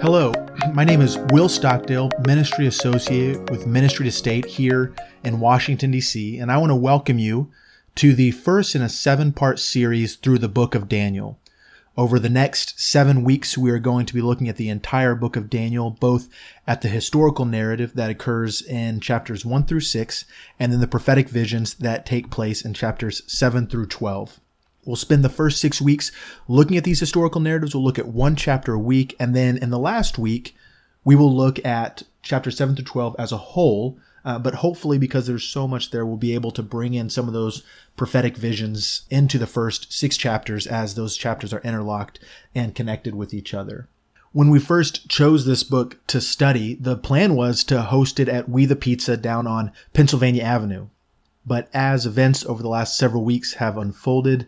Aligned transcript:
Hello, 0.00 0.32
my 0.74 0.84
name 0.84 1.00
is 1.00 1.18
Will 1.32 1.48
Stockdale, 1.48 2.08
Ministry 2.24 2.68
Associate 2.68 3.36
with 3.50 3.66
Ministry 3.66 4.04
to 4.04 4.12
State 4.12 4.46
here 4.46 4.94
in 5.24 5.40
Washington, 5.40 5.90
D.C., 5.90 6.38
and 6.38 6.52
I 6.52 6.58
want 6.58 6.70
to 6.70 6.76
welcome 6.76 7.18
you 7.18 7.50
to 7.96 8.14
the 8.14 8.30
first 8.30 8.76
in 8.76 8.82
a 8.82 8.88
seven 8.88 9.32
part 9.32 9.58
series 9.58 10.14
through 10.14 10.38
the 10.38 10.48
book 10.48 10.76
of 10.76 10.88
Daniel. 10.88 11.40
Over 11.96 12.20
the 12.20 12.28
next 12.28 12.78
seven 12.78 13.24
weeks, 13.24 13.58
we 13.58 13.72
are 13.72 13.80
going 13.80 14.06
to 14.06 14.14
be 14.14 14.20
looking 14.20 14.48
at 14.48 14.54
the 14.54 14.68
entire 14.68 15.16
book 15.16 15.34
of 15.34 15.50
Daniel, 15.50 15.90
both 15.90 16.28
at 16.64 16.80
the 16.80 16.88
historical 16.88 17.44
narrative 17.44 17.94
that 17.94 18.08
occurs 18.08 18.62
in 18.62 19.00
chapters 19.00 19.44
1 19.44 19.64
through 19.64 19.80
6, 19.80 20.24
and 20.60 20.72
then 20.72 20.78
the 20.78 20.86
prophetic 20.86 21.28
visions 21.28 21.74
that 21.74 22.06
take 22.06 22.30
place 22.30 22.62
in 22.64 22.72
chapters 22.72 23.24
7 23.26 23.66
through 23.66 23.86
12. 23.86 24.38
We'll 24.88 24.96
spend 24.96 25.22
the 25.22 25.28
first 25.28 25.60
six 25.60 25.82
weeks 25.82 26.10
looking 26.48 26.78
at 26.78 26.84
these 26.84 26.98
historical 26.98 27.42
narratives. 27.42 27.74
We'll 27.74 27.84
look 27.84 27.98
at 27.98 28.08
one 28.08 28.36
chapter 28.36 28.72
a 28.72 28.78
week. 28.78 29.14
And 29.20 29.36
then 29.36 29.58
in 29.58 29.68
the 29.68 29.78
last 29.78 30.16
week, 30.16 30.56
we 31.04 31.14
will 31.14 31.30
look 31.30 31.62
at 31.62 32.04
chapter 32.22 32.50
7 32.50 32.74
through 32.74 32.86
12 32.86 33.16
as 33.18 33.30
a 33.30 33.36
whole. 33.36 33.98
Uh, 34.24 34.38
but 34.38 34.54
hopefully, 34.54 34.96
because 34.96 35.26
there's 35.26 35.44
so 35.44 35.68
much 35.68 35.90
there, 35.90 36.06
we'll 36.06 36.16
be 36.16 36.34
able 36.34 36.50
to 36.52 36.62
bring 36.62 36.94
in 36.94 37.10
some 37.10 37.28
of 37.28 37.34
those 37.34 37.64
prophetic 37.98 38.38
visions 38.38 39.02
into 39.10 39.36
the 39.36 39.46
first 39.46 39.92
six 39.92 40.16
chapters 40.16 40.66
as 40.66 40.94
those 40.94 41.18
chapters 41.18 41.52
are 41.52 41.60
interlocked 41.60 42.18
and 42.54 42.74
connected 42.74 43.14
with 43.14 43.34
each 43.34 43.52
other. 43.52 43.90
When 44.32 44.48
we 44.48 44.58
first 44.58 45.06
chose 45.10 45.44
this 45.44 45.64
book 45.64 45.98
to 46.06 46.18
study, 46.18 46.74
the 46.76 46.96
plan 46.96 47.34
was 47.34 47.62
to 47.64 47.82
host 47.82 48.18
it 48.18 48.28
at 48.28 48.48
We 48.48 48.64
the 48.64 48.74
Pizza 48.74 49.18
down 49.18 49.46
on 49.46 49.70
Pennsylvania 49.92 50.44
Avenue. 50.44 50.88
But 51.44 51.68
as 51.74 52.06
events 52.06 52.46
over 52.46 52.62
the 52.62 52.70
last 52.70 52.96
several 52.96 53.22
weeks 53.22 53.54
have 53.54 53.76
unfolded, 53.76 54.46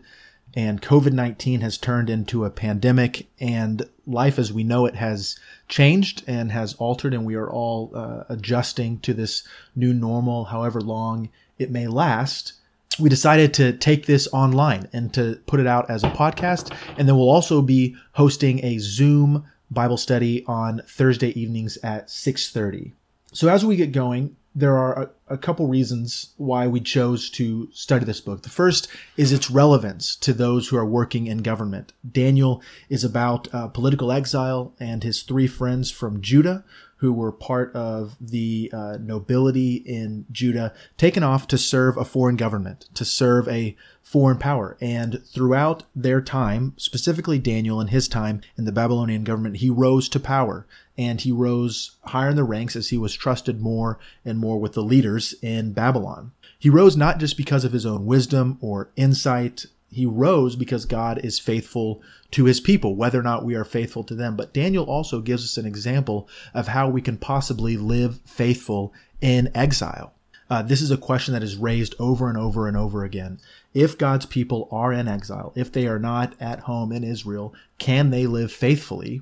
and 0.53 0.81
COVID 0.81 1.13
19 1.13 1.61
has 1.61 1.77
turned 1.77 2.09
into 2.09 2.45
a 2.45 2.49
pandemic, 2.49 3.27
and 3.39 3.87
life 4.05 4.37
as 4.37 4.51
we 4.51 4.63
know 4.63 4.85
it 4.85 4.95
has 4.95 5.39
changed 5.67 6.23
and 6.27 6.51
has 6.51 6.73
altered, 6.75 7.13
and 7.13 7.25
we 7.25 7.35
are 7.35 7.49
all 7.49 7.91
uh, 7.95 8.23
adjusting 8.29 8.99
to 8.99 9.13
this 9.13 9.43
new 9.75 9.93
normal, 9.93 10.45
however 10.45 10.81
long 10.81 11.29
it 11.57 11.71
may 11.71 11.87
last. 11.87 12.53
We 12.99 13.09
decided 13.09 13.53
to 13.55 13.71
take 13.71 14.05
this 14.05 14.27
online 14.33 14.89
and 14.91 15.13
to 15.13 15.39
put 15.47 15.61
it 15.61 15.67
out 15.67 15.89
as 15.89 16.03
a 16.03 16.09
podcast, 16.09 16.75
and 16.97 17.07
then 17.07 17.15
we'll 17.15 17.29
also 17.29 17.61
be 17.61 17.95
hosting 18.13 18.63
a 18.65 18.79
Zoom 18.79 19.45
Bible 19.69 19.97
study 19.97 20.43
on 20.45 20.81
Thursday 20.85 21.29
evenings 21.39 21.77
at 21.77 22.09
6:30. 22.09 22.91
So 23.31 23.47
as 23.47 23.63
we 23.63 23.77
get 23.77 23.93
going, 23.93 24.35
there 24.53 24.77
are 24.77 25.03
a, 25.03 25.33
a, 25.35 25.37
couple 25.37 25.67
reasons 25.67 26.33
why 26.37 26.67
we 26.67 26.81
chose 26.81 27.29
to 27.29 27.69
study 27.71 28.03
this 28.03 28.19
book. 28.19 28.41
The 28.43 28.49
first 28.49 28.89
is 29.15 29.31
its 29.31 29.49
relevance 29.49 30.15
to 30.17 30.33
those 30.33 30.67
who 30.67 30.77
are 30.77 30.85
working 30.85 31.27
in 31.27 31.37
government. 31.37 31.93
Daniel 32.09 32.61
is 32.89 33.03
about 33.03 33.53
uh, 33.53 33.67
political 33.69 34.11
exile 34.11 34.73
and 34.79 35.03
his 35.03 35.23
three 35.23 35.47
friends 35.47 35.89
from 35.89 36.21
Judah 36.21 36.65
who 37.01 37.11
were 37.11 37.31
part 37.31 37.75
of 37.75 38.15
the 38.21 38.69
uh, 38.71 38.95
nobility 39.01 39.77
in 39.77 40.23
Judah 40.31 40.71
taken 40.97 41.23
off 41.23 41.47
to 41.47 41.57
serve 41.57 41.97
a 41.97 42.05
foreign 42.05 42.35
government, 42.35 42.87
to 42.93 43.03
serve 43.03 43.47
a 43.47 43.75
foreign 44.03 44.37
power. 44.37 44.77
And 44.79 45.25
throughout 45.25 45.81
their 45.95 46.21
time, 46.21 46.73
specifically 46.77 47.39
Daniel 47.39 47.79
and 47.79 47.89
his 47.89 48.07
time 48.07 48.41
in 48.55 48.65
the 48.65 48.71
Babylonian 48.71 49.23
government, 49.23 49.57
he 49.57 49.69
rose 49.71 50.07
to 50.09 50.19
power 50.19 50.67
and 50.95 51.19
he 51.19 51.31
rose 51.31 51.97
higher 52.05 52.29
in 52.29 52.35
the 52.35 52.43
ranks 52.43 52.75
as 52.75 52.89
he 52.89 52.99
was 52.99 53.15
trusted 53.15 53.59
more 53.59 53.97
and 54.23 54.37
more 54.37 54.59
with 54.59 54.73
the 54.73 54.83
leaders 54.83 55.33
in 55.41 55.73
Babylon. 55.73 56.33
He 56.59 56.69
rose 56.69 56.95
not 56.95 57.17
just 57.17 57.35
because 57.35 57.65
of 57.65 57.73
his 57.73 57.87
own 57.87 58.05
wisdom 58.05 58.59
or 58.61 58.91
insight. 58.95 59.65
He 59.91 60.05
rose 60.05 60.55
because 60.55 60.85
God 60.85 61.19
is 61.23 61.37
faithful 61.37 62.01
to 62.31 62.45
his 62.45 62.61
people, 62.61 62.95
whether 62.95 63.19
or 63.19 63.23
not 63.23 63.43
we 63.43 63.55
are 63.55 63.65
faithful 63.65 64.03
to 64.05 64.15
them. 64.15 64.37
But 64.37 64.53
Daniel 64.53 64.85
also 64.85 65.19
gives 65.19 65.43
us 65.43 65.57
an 65.57 65.65
example 65.65 66.29
of 66.53 66.69
how 66.69 66.89
we 66.89 67.01
can 67.01 67.17
possibly 67.17 67.75
live 67.75 68.21
faithful 68.25 68.93
in 69.19 69.51
exile. 69.53 70.13
Uh, 70.49 70.61
this 70.61 70.81
is 70.81 70.91
a 70.91 70.97
question 70.97 71.33
that 71.33 71.43
is 71.43 71.55
raised 71.55 71.95
over 71.99 72.29
and 72.29 72.37
over 72.37 72.67
and 72.67 72.77
over 72.77 73.03
again. 73.03 73.39
If 73.73 73.97
God's 73.97 74.25
people 74.25 74.67
are 74.71 74.91
in 74.93 75.07
exile, 75.07 75.53
if 75.55 75.71
they 75.71 75.87
are 75.87 75.99
not 75.99 76.33
at 76.39 76.61
home 76.61 76.91
in 76.91 77.03
Israel, 77.03 77.53
can 77.77 78.09
they 78.09 78.27
live 78.27 78.51
faithfully 78.51 79.21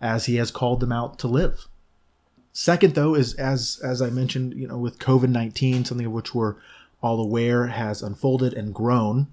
as 0.00 0.26
he 0.26 0.36
has 0.36 0.50
called 0.50 0.80
them 0.80 0.92
out 0.92 1.18
to 1.20 1.28
live. 1.28 1.68
Second, 2.52 2.94
though, 2.94 3.14
is 3.14 3.34
as 3.34 3.80
as 3.82 4.02
I 4.02 4.10
mentioned, 4.10 4.54
you 4.54 4.66
know, 4.68 4.76
with 4.76 4.98
COVID 4.98 5.28
nineteen, 5.28 5.84
something 5.84 6.06
of 6.06 6.12
which 6.12 6.34
we're 6.34 6.56
all 7.02 7.20
aware 7.20 7.68
has 7.68 8.02
unfolded 8.02 8.52
and 8.52 8.74
grown. 8.74 9.28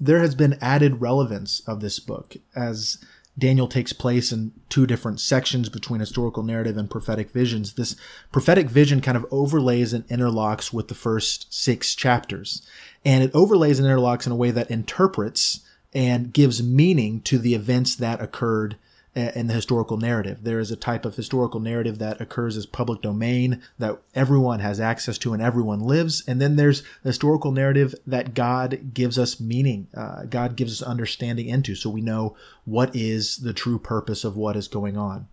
There 0.00 0.20
has 0.20 0.34
been 0.34 0.58
added 0.60 1.00
relevance 1.00 1.60
of 1.66 1.80
this 1.80 2.00
book 2.00 2.36
as 2.56 2.98
Daniel 3.38 3.68
takes 3.68 3.92
place 3.92 4.32
in 4.32 4.52
two 4.68 4.86
different 4.86 5.20
sections 5.20 5.68
between 5.68 6.00
historical 6.00 6.42
narrative 6.42 6.76
and 6.76 6.90
prophetic 6.90 7.30
visions. 7.30 7.74
This 7.74 7.96
prophetic 8.32 8.68
vision 8.68 9.00
kind 9.00 9.16
of 9.16 9.26
overlays 9.30 9.92
and 9.92 10.06
interlocks 10.08 10.72
with 10.72 10.88
the 10.88 10.94
first 10.94 11.52
six 11.52 11.94
chapters. 11.94 12.62
And 13.04 13.22
it 13.22 13.30
overlays 13.34 13.78
and 13.78 13.88
interlocks 13.88 14.26
in 14.26 14.32
a 14.32 14.36
way 14.36 14.50
that 14.50 14.70
interprets 14.70 15.60
and 15.92 16.32
gives 16.32 16.62
meaning 16.62 17.20
to 17.22 17.38
the 17.38 17.54
events 17.54 17.96
that 17.96 18.20
occurred 18.20 18.76
in 19.14 19.48
the 19.48 19.54
historical 19.54 19.96
narrative. 19.96 20.38
There 20.42 20.60
is 20.60 20.70
a 20.70 20.76
type 20.76 21.04
of 21.04 21.16
historical 21.16 21.58
narrative 21.58 21.98
that 21.98 22.20
occurs 22.20 22.56
as 22.56 22.66
public 22.66 23.02
domain 23.02 23.60
that 23.78 24.00
everyone 24.14 24.60
has 24.60 24.78
access 24.78 25.18
to 25.18 25.32
and 25.32 25.42
everyone 25.42 25.80
lives. 25.80 26.22
And 26.28 26.40
then 26.40 26.56
there's 26.56 26.82
the 27.02 27.08
historical 27.08 27.50
narrative 27.50 27.94
that 28.06 28.34
God 28.34 28.94
gives 28.94 29.18
us 29.18 29.40
meaning. 29.40 29.88
Uh, 29.96 30.24
God 30.24 30.54
gives 30.54 30.80
us 30.80 30.86
understanding 30.86 31.48
into 31.48 31.74
so 31.74 31.90
we 31.90 32.00
know 32.00 32.36
what 32.64 32.94
is 32.94 33.38
the 33.38 33.52
true 33.52 33.78
purpose 33.78 34.24
of 34.24 34.36
what 34.36 34.56
is 34.56 34.68
going 34.68 34.96
on. 34.96 35.26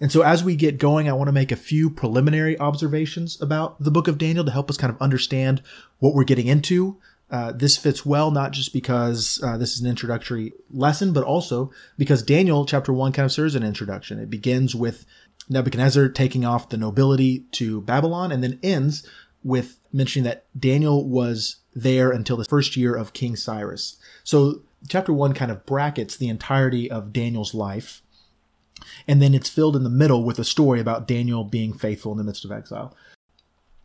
And 0.00 0.10
so 0.10 0.22
as 0.22 0.42
we 0.42 0.56
get 0.56 0.78
going, 0.78 1.08
I 1.08 1.12
want 1.12 1.28
to 1.28 1.32
make 1.32 1.52
a 1.52 1.56
few 1.56 1.90
preliminary 1.90 2.58
observations 2.58 3.40
about 3.40 3.82
the 3.82 3.90
book 3.90 4.08
of 4.08 4.16
Daniel 4.16 4.44
to 4.44 4.50
help 4.50 4.70
us 4.70 4.78
kind 4.78 4.90
of 4.90 5.00
understand 5.00 5.62
what 5.98 6.14
we're 6.14 6.24
getting 6.24 6.46
into, 6.46 6.98
uh, 7.30 7.52
this 7.52 7.76
fits 7.76 8.04
well, 8.04 8.30
not 8.30 8.50
just 8.50 8.72
because 8.72 9.40
uh, 9.42 9.56
this 9.56 9.74
is 9.74 9.80
an 9.80 9.86
introductory 9.88 10.52
lesson, 10.70 11.12
but 11.12 11.24
also 11.24 11.70
because 11.96 12.22
Daniel 12.22 12.66
chapter 12.66 12.92
1 12.92 13.12
kind 13.12 13.24
of 13.24 13.32
serves 13.32 13.54
an 13.54 13.62
introduction. 13.62 14.18
It 14.18 14.30
begins 14.30 14.74
with 14.74 15.06
Nebuchadnezzar 15.48 16.08
taking 16.08 16.44
off 16.44 16.68
the 16.68 16.76
nobility 16.76 17.46
to 17.52 17.82
Babylon 17.82 18.32
and 18.32 18.42
then 18.42 18.58
ends 18.62 19.06
with 19.44 19.78
mentioning 19.92 20.24
that 20.24 20.46
Daniel 20.58 21.08
was 21.08 21.56
there 21.74 22.10
until 22.10 22.36
the 22.36 22.44
first 22.44 22.76
year 22.76 22.94
of 22.94 23.12
King 23.12 23.36
Cyrus. 23.36 23.96
So 24.24 24.62
chapter 24.88 25.12
1 25.12 25.32
kind 25.34 25.50
of 25.50 25.64
brackets 25.66 26.16
the 26.16 26.28
entirety 26.28 26.90
of 26.90 27.12
Daniel's 27.12 27.54
life. 27.54 28.02
And 29.06 29.22
then 29.22 29.34
it's 29.34 29.48
filled 29.48 29.76
in 29.76 29.84
the 29.84 29.90
middle 29.90 30.24
with 30.24 30.38
a 30.38 30.44
story 30.44 30.80
about 30.80 31.06
Daniel 31.06 31.44
being 31.44 31.72
faithful 31.72 32.12
in 32.12 32.18
the 32.18 32.24
midst 32.24 32.44
of 32.44 32.50
exile. 32.50 32.96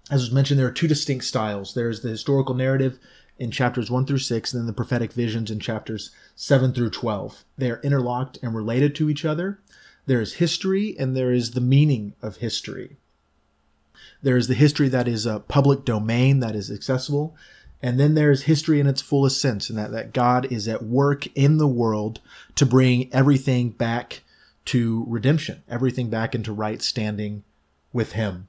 As 0.09 0.21
was 0.21 0.31
mentioned, 0.31 0.59
there 0.59 0.67
are 0.67 0.71
two 0.71 0.87
distinct 0.87 1.25
styles. 1.25 1.73
There's 1.73 2.01
the 2.01 2.09
historical 2.09 2.55
narrative 2.55 2.99
in 3.37 3.51
chapters 3.51 3.91
1 3.91 4.05
through 4.05 4.19
6, 4.19 4.53
and 4.53 4.61
then 4.61 4.67
the 4.67 4.73
prophetic 4.73 5.11
visions 5.11 5.51
in 5.51 5.59
chapters 5.59 6.11
7 6.35 6.73
through 6.73 6.89
12. 6.89 7.43
They 7.57 7.69
are 7.69 7.81
interlocked 7.81 8.39
and 8.41 8.55
related 8.55 8.95
to 8.95 9.09
each 9.09 9.25
other. 9.25 9.59
There 10.05 10.21
is 10.21 10.35
history, 10.35 10.95
and 10.97 11.15
there 11.15 11.31
is 11.31 11.51
the 11.51 11.61
meaning 11.61 12.13
of 12.21 12.37
history. 12.37 12.97
There 14.21 14.37
is 14.37 14.47
the 14.47 14.53
history 14.53 14.87
that 14.89 15.07
is 15.07 15.25
a 15.25 15.39
public 15.39 15.85
domain 15.85 16.39
that 16.39 16.55
is 16.55 16.71
accessible, 16.71 17.35
and 17.81 17.99
then 17.99 18.15
there 18.15 18.31
is 18.31 18.43
history 18.43 18.79
in 18.79 18.87
its 18.87 19.01
fullest 19.01 19.39
sense, 19.41 19.69
and 19.69 19.77
that, 19.77 19.91
that 19.91 20.13
God 20.13 20.51
is 20.51 20.67
at 20.67 20.83
work 20.83 21.27
in 21.35 21.57
the 21.57 21.67
world 21.67 22.21
to 22.55 22.65
bring 22.65 23.13
everything 23.13 23.69
back 23.69 24.23
to 24.65 25.05
redemption, 25.07 25.61
everything 25.69 26.09
back 26.09 26.33
into 26.33 26.51
right 26.51 26.81
standing 26.81 27.43
with 27.93 28.13
Him. 28.13 28.47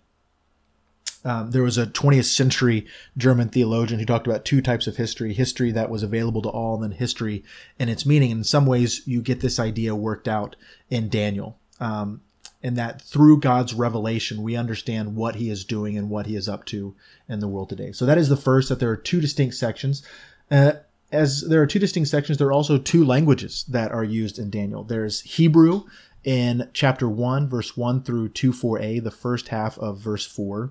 Um, 1.27 1.51
there 1.51 1.65
was 1.65 1.77
a 1.77 1.89
20th 1.89 2.27
century 2.27 2.87
German 3.17 3.49
theologian 3.49 3.99
who 3.99 4.07
talked 4.07 4.29
about 4.29 4.45
two 4.45 4.63
types 4.63 4.87
of 4.87 4.97
history 4.97 5.35
history 5.35 5.73
that 5.73 5.91
was 5.91 6.05
available 6.05 6.41
to 6.43 6.49
all, 6.49 6.75
and 6.75 6.85
then 6.85 6.99
history 6.99 7.43
and 7.81 7.91
its 7.91 8.07
meaning. 8.07 8.31
In 8.31 8.45
some 8.45 8.65
ways, 8.65 9.03
you 9.07 9.21
get 9.23 9.41
this 9.41 9.59
idea 9.59 9.97
worked 9.97 10.29
out 10.29 10.55
in 10.89 11.09
Daniel. 11.09 11.59
Um, 11.81 12.21
and 12.63 12.77
that 12.77 13.03
through 13.03 13.41
God's 13.41 13.75
revelation, 13.75 14.43
we 14.45 14.55
understand 14.55 15.17
what 15.17 15.35
he 15.35 15.51
is 15.51 15.65
doing 15.65 15.99
and 15.99 16.11
what 16.11 16.27
he 16.27 16.37
is 16.37 16.49
up 16.49 16.65
to 16.67 16.95
in 17.29 17.41
the 17.41 17.49
world 17.49 17.71
today. 17.71 17.91
So 17.91 18.07
that 18.07 18.19
is 18.19 18.29
the 18.29 18.37
first, 18.37 18.69
that 18.69 18.79
there 18.79 18.91
are 18.91 18.97
two 18.97 19.21
distinct 19.21 19.57
sections. 19.57 20.05
Uh, 20.49 20.75
as 21.11 21.43
there 21.49 21.61
are 21.61 21.67
two 21.67 21.81
distinct 21.81 22.09
sections, 22.09 22.39
there 22.39 22.47
are 22.47 22.53
also 22.53 22.79
two 22.79 23.05
languages 23.05 23.65
that 23.69 23.91
are 23.91 24.05
used 24.05 24.39
in 24.39 24.49
Daniel. 24.49 24.85
There's 24.85 25.23
Hebrew 25.23 25.87
in 26.23 26.71
chapter 26.73 27.09
1, 27.09 27.49
verse 27.49 27.77
1 27.77 28.05
through 28.05 28.29
2 28.29 28.53
4a, 28.53 29.03
the 29.03 29.11
first 29.11 29.49
half 29.49 29.77
of 29.79 29.99
verse 29.99 30.25
4. 30.25 30.71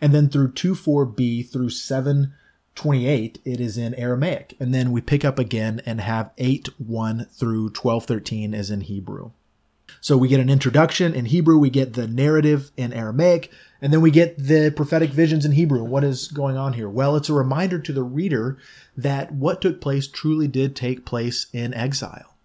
And 0.00 0.14
then 0.14 0.28
through 0.28 0.52
2 0.52 0.74
4b 0.74 1.50
through 1.50 1.70
728, 1.70 3.38
it 3.44 3.60
is 3.60 3.78
in 3.78 3.94
Aramaic. 3.94 4.56
And 4.60 4.74
then 4.74 4.92
we 4.92 5.00
pick 5.00 5.24
up 5.24 5.38
again 5.38 5.80
and 5.86 6.00
have 6.00 6.30
8 6.38 6.68
1 6.78 7.26
through 7.32 7.70
12 7.70 8.04
13 8.04 8.54
is 8.54 8.70
in 8.70 8.82
Hebrew. 8.82 9.30
So 10.00 10.16
we 10.16 10.28
get 10.28 10.40
an 10.40 10.50
introduction 10.50 11.14
in 11.14 11.26
Hebrew, 11.26 11.58
we 11.58 11.70
get 11.70 11.94
the 11.94 12.06
narrative 12.06 12.70
in 12.76 12.92
Aramaic, 12.92 13.50
and 13.80 13.92
then 13.92 14.00
we 14.00 14.10
get 14.10 14.38
the 14.38 14.70
prophetic 14.70 15.10
visions 15.10 15.44
in 15.44 15.52
Hebrew. 15.52 15.82
What 15.82 16.04
is 16.04 16.28
going 16.28 16.56
on 16.56 16.74
here? 16.74 16.88
Well, 16.88 17.16
it's 17.16 17.28
a 17.28 17.34
reminder 17.34 17.78
to 17.78 17.92
the 17.92 18.02
reader 18.02 18.58
that 18.96 19.32
what 19.32 19.60
took 19.60 19.80
place 19.80 20.06
truly 20.06 20.48
did 20.48 20.76
take 20.76 21.04
place 21.04 21.46
in 21.52 21.74
exile. 21.74 22.37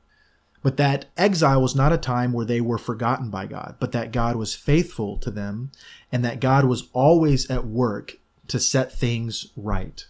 But 0.64 0.78
that 0.78 1.06
exile 1.18 1.62
was 1.62 1.76
not 1.76 1.94
a 1.94 1.98
time 1.98 2.32
where 2.32 2.46
they 2.46 2.62
were 2.62 2.78
forgotten 2.78 3.30
by 3.30 3.46
God, 3.46 3.76
but 3.80 3.92
that 3.92 4.14
God 4.14 4.38
was 4.38 4.56
faithful 4.56 5.18
to 5.18 5.30
them 5.30 5.72
and 6.12 6.24
that 6.24 6.40
God 6.40 6.66
was 6.66 6.88
always 6.94 7.50
at 7.52 7.68
work 7.68 8.18
to 8.48 8.60
set 8.60 8.92
things 8.92 9.48
right. 9.58 10.06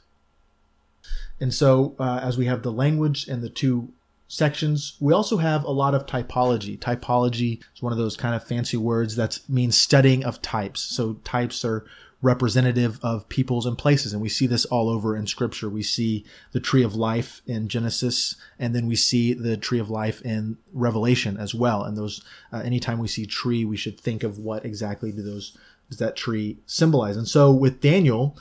And 1.39 1.53
so, 1.53 1.95
uh, 1.99 2.19
as 2.21 2.37
we 2.37 2.45
have 2.45 2.61
the 2.61 2.71
language 2.71 3.27
and 3.27 3.41
the 3.41 3.49
two 3.49 3.91
sections, 4.27 4.95
we 4.99 5.11
also 5.11 5.37
have 5.37 5.63
a 5.63 5.71
lot 5.71 5.95
of 5.95 6.05
typology. 6.05 6.77
Typology 6.79 7.61
is 7.75 7.81
one 7.81 7.91
of 7.91 7.97
those 7.97 8.15
kind 8.15 8.35
of 8.35 8.43
fancy 8.43 8.77
words 8.77 9.15
that 9.15 9.39
means 9.49 9.79
studying 9.79 10.23
of 10.23 10.41
types. 10.41 10.81
So, 10.81 11.13
types 11.23 11.65
are 11.65 11.85
representative 12.23 12.99
of 13.03 13.27
peoples 13.27 13.65
and 13.65 13.77
places. 13.77 14.13
And 14.13 14.21
we 14.21 14.29
see 14.29 14.47
this 14.47 14.65
all 14.65 14.89
over 14.89 15.15
in 15.15 15.27
scripture. 15.27 15.69
We 15.69 15.83
see 15.83 16.25
the 16.53 16.61
tree 16.61 16.81
of 16.81 16.95
life 16.95 17.41
in 17.45 17.67
Genesis, 17.67 18.37
and 18.57 18.73
then 18.73 18.87
we 18.87 18.95
see 18.95 19.33
the 19.33 19.57
tree 19.57 19.77
of 19.77 19.89
life 19.89 20.21
in 20.21 20.57
Revelation 20.71 21.37
as 21.37 21.53
well. 21.53 21.83
And 21.83 21.97
those, 21.97 22.23
uh, 22.51 22.59
anytime 22.59 22.97
we 22.97 23.09
see 23.09 23.25
tree, 23.25 23.65
we 23.65 23.77
should 23.77 23.99
think 23.99 24.23
of 24.23 24.39
what 24.39 24.65
exactly 24.65 25.11
do 25.11 25.21
those, 25.21 25.55
does 25.89 25.99
that 25.99 26.15
tree 26.15 26.59
symbolize? 26.65 27.17
And 27.17 27.27
so 27.27 27.51
with 27.51 27.81
Daniel, 27.81 28.37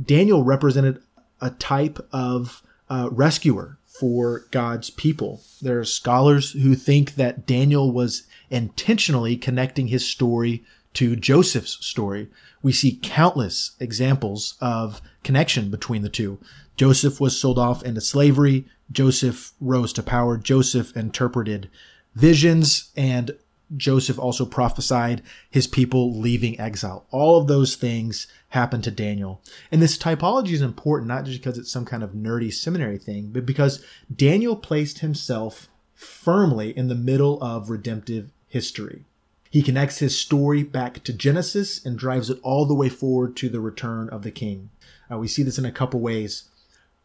Daniel 0.00 0.44
represented 0.44 1.02
a 1.40 1.50
type 1.50 1.98
of 2.12 2.62
uh, 2.88 3.08
rescuer 3.10 3.78
for 3.86 4.46
God's 4.52 4.90
people. 4.90 5.42
There 5.60 5.78
are 5.80 5.84
scholars 5.84 6.52
who 6.52 6.74
think 6.76 7.16
that 7.16 7.46
Daniel 7.46 7.92
was 7.92 8.26
intentionally 8.50 9.36
connecting 9.36 9.88
his 9.88 10.06
story 10.06 10.64
to 10.94 11.16
Joseph's 11.16 11.84
story, 11.84 12.28
we 12.62 12.72
see 12.72 12.98
countless 13.02 13.72
examples 13.78 14.54
of 14.60 15.02
connection 15.22 15.70
between 15.70 16.02
the 16.02 16.08
two. 16.08 16.38
Joseph 16.76 17.20
was 17.20 17.38
sold 17.38 17.58
off 17.58 17.82
into 17.82 18.00
slavery. 18.00 18.66
Joseph 18.90 19.52
rose 19.60 19.92
to 19.92 20.02
power. 20.02 20.36
Joseph 20.36 20.96
interpreted 20.96 21.68
visions 22.14 22.90
and 22.96 23.36
Joseph 23.76 24.18
also 24.18 24.44
prophesied 24.44 25.22
his 25.50 25.66
people 25.66 26.18
leaving 26.18 26.58
exile. 26.60 27.06
All 27.10 27.40
of 27.40 27.48
those 27.48 27.76
things 27.76 28.26
happened 28.50 28.84
to 28.84 28.90
Daniel. 28.90 29.40
And 29.72 29.82
this 29.82 29.98
typology 29.98 30.52
is 30.52 30.62
important, 30.62 31.08
not 31.08 31.24
just 31.24 31.40
because 31.40 31.58
it's 31.58 31.72
some 31.72 31.84
kind 31.84 32.02
of 32.02 32.12
nerdy 32.12 32.52
seminary 32.52 32.98
thing, 32.98 33.30
but 33.32 33.46
because 33.46 33.84
Daniel 34.14 34.54
placed 34.54 34.98
himself 34.98 35.68
firmly 35.94 36.76
in 36.76 36.88
the 36.88 36.94
middle 36.94 37.42
of 37.42 37.70
redemptive 37.70 38.30
history. 38.48 39.06
He 39.54 39.62
connects 39.62 40.00
his 40.00 40.18
story 40.18 40.64
back 40.64 41.04
to 41.04 41.12
Genesis 41.12 41.86
and 41.86 41.96
drives 41.96 42.28
it 42.28 42.40
all 42.42 42.66
the 42.66 42.74
way 42.74 42.88
forward 42.88 43.36
to 43.36 43.48
the 43.48 43.60
return 43.60 44.08
of 44.08 44.22
the 44.22 44.32
king. 44.32 44.70
Uh, 45.08 45.18
we 45.18 45.28
see 45.28 45.44
this 45.44 45.58
in 45.58 45.64
a 45.64 45.70
couple 45.70 46.00
ways. 46.00 46.48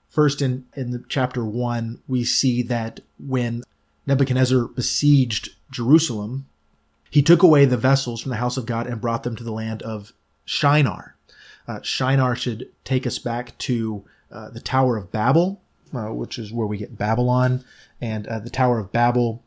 First, 0.07 0.41
in, 0.41 0.65
in 0.75 1.05
chapter 1.07 1.45
1, 1.45 2.01
we 2.07 2.23
see 2.23 2.63
that 2.63 3.01
when 3.19 3.61
Nebuchadnezzar 4.07 4.63
besieged 4.65 5.49
Jerusalem, 5.69 6.47
he 7.11 7.21
took 7.21 7.43
away 7.43 7.65
the 7.65 7.77
vessels 7.77 8.19
from 8.19 8.31
the 8.31 8.37
house 8.37 8.57
of 8.57 8.65
God 8.65 8.87
and 8.87 8.99
brought 8.99 9.21
them 9.21 9.35
to 9.35 9.43
the 9.43 9.53
land 9.53 9.83
of 9.83 10.13
Shinar. 10.43 11.15
Uh, 11.67 11.81
Shinar 11.83 12.35
should 12.35 12.67
take 12.83 13.05
us 13.05 13.19
back 13.19 13.55
to 13.59 14.05
uh, 14.31 14.49
the 14.49 14.59
Tower 14.59 14.97
of 14.97 15.11
Babel, 15.11 15.61
uh, 15.93 16.11
which 16.11 16.39
is 16.39 16.51
where 16.51 16.65
we 16.65 16.79
get 16.79 16.97
Babylon. 16.97 17.63
And 18.01 18.25
uh, 18.25 18.39
the 18.39 18.49
Tower 18.49 18.79
of 18.79 18.91
Babel 18.91 19.43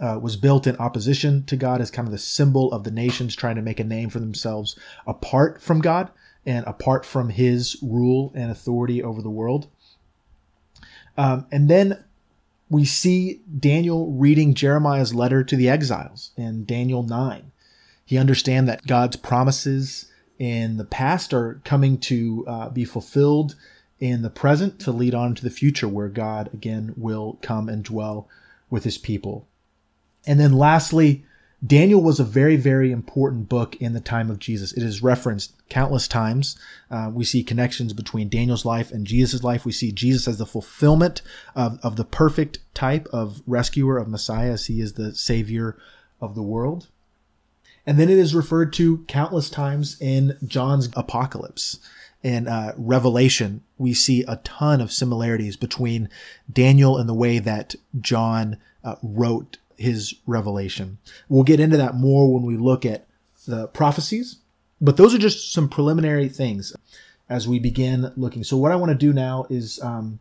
uh, 0.00 0.18
was 0.20 0.36
built 0.36 0.66
in 0.66 0.76
opposition 0.76 1.44
to 1.44 1.56
God 1.56 1.80
as 1.80 1.90
kind 1.90 2.08
of 2.08 2.12
the 2.12 2.18
symbol 2.18 2.72
of 2.72 2.84
the 2.84 2.90
nations 2.90 3.36
trying 3.36 3.56
to 3.56 3.62
make 3.62 3.78
a 3.78 3.84
name 3.84 4.10
for 4.10 4.18
themselves 4.18 4.78
apart 5.06 5.60
from 5.60 5.80
God 5.80 6.10
and 6.46 6.66
apart 6.66 7.04
from 7.04 7.28
his 7.28 7.76
rule 7.82 8.32
and 8.34 8.50
authority 8.50 9.02
over 9.02 9.20
the 9.20 9.30
world. 9.30 9.68
Um, 11.18 11.46
and 11.52 11.68
then 11.68 12.02
we 12.70 12.84
see 12.84 13.42
Daniel 13.58 14.10
reading 14.12 14.54
Jeremiah's 14.54 15.14
letter 15.14 15.44
to 15.44 15.56
the 15.56 15.68
exiles 15.68 16.30
in 16.36 16.64
Daniel 16.64 17.02
9. 17.02 17.52
He 18.04 18.16
understands 18.16 18.68
that 18.68 18.86
God's 18.86 19.16
promises 19.16 20.10
in 20.38 20.78
the 20.78 20.84
past 20.84 21.34
are 21.34 21.60
coming 21.64 21.98
to 21.98 22.44
uh, 22.48 22.68
be 22.70 22.84
fulfilled 22.84 23.56
in 23.98 24.22
the 24.22 24.30
present 24.30 24.80
to 24.80 24.92
lead 24.92 25.14
on 25.14 25.34
to 25.34 25.42
the 25.42 25.50
future 25.50 25.86
where 25.86 26.08
God 26.08 26.48
again 26.54 26.94
will 26.96 27.38
come 27.42 27.68
and 27.68 27.84
dwell 27.84 28.26
with 28.70 28.84
his 28.84 28.96
people. 28.96 29.46
And 30.26 30.38
then 30.38 30.52
lastly, 30.52 31.24
Daniel 31.64 32.02
was 32.02 32.18
a 32.18 32.24
very, 32.24 32.56
very 32.56 32.90
important 32.90 33.48
book 33.48 33.76
in 33.76 33.92
the 33.92 34.00
time 34.00 34.30
of 34.30 34.38
Jesus. 34.38 34.72
It 34.72 34.82
is 34.82 35.02
referenced 35.02 35.54
countless 35.68 36.08
times. 36.08 36.58
Uh, 36.90 37.10
we 37.12 37.24
see 37.24 37.44
connections 37.44 37.92
between 37.92 38.30
Daniel's 38.30 38.64
life 38.64 38.90
and 38.90 39.06
Jesus' 39.06 39.44
life. 39.44 39.66
We 39.66 39.72
see 39.72 39.92
Jesus 39.92 40.26
as 40.26 40.38
the 40.38 40.46
fulfillment 40.46 41.20
of, 41.54 41.78
of 41.82 41.96
the 41.96 42.04
perfect 42.04 42.60
type 42.72 43.06
of 43.12 43.42
rescuer 43.46 43.98
of 43.98 44.08
Messiah, 44.08 44.52
as 44.52 44.66
he 44.66 44.80
is 44.80 44.94
the 44.94 45.14
savior 45.14 45.76
of 46.18 46.34
the 46.34 46.42
world. 46.42 46.88
And 47.86 47.98
then 47.98 48.08
it 48.08 48.18
is 48.18 48.34
referred 48.34 48.72
to 48.74 49.04
countless 49.06 49.50
times 49.50 50.00
in 50.00 50.38
John's 50.46 50.88
apocalypse. 50.94 51.78
In 52.22 52.48
uh, 52.48 52.72
Revelation, 52.76 53.62
we 53.78 53.94
see 53.94 54.24
a 54.28 54.36
ton 54.36 54.80
of 54.80 54.92
similarities 54.92 55.56
between 55.56 56.08
Daniel 56.50 56.98
and 56.98 57.08
the 57.08 57.14
way 57.14 57.38
that 57.38 57.74
John 57.98 58.58
uh, 58.84 58.96
wrote 59.02 59.58
his 59.80 60.14
revelation. 60.26 60.98
We'll 61.28 61.42
get 61.42 61.60
into 61.60 61.76
that 61.78 61.94
more 61.94 62.32
when 62.32 62.44
we 62.44 62.56
look 62.56 62.84
at 62.84 63.06
the 63.46 63.66
prophecies, 63.68 64.36
but 64.80 64.96
those 64.96 65.14
are 65.14 65.18
just 65.18 65.52
some 65.52 65.68
preliminary 65.68 66.28
things 66.28 66.74
as 67.28 67.48
we 67.48 67.58
begin 67.58 68.12
looking. 68.16 68.44
So, 68.44 68.56
what 68.56 68.72
I 68.72 68.76
want 68.76 68.90
to 68.90 68.98
do 68.98 69.12
now 69.12 69.46
is 69.48 69.80
um, 69.82 70.20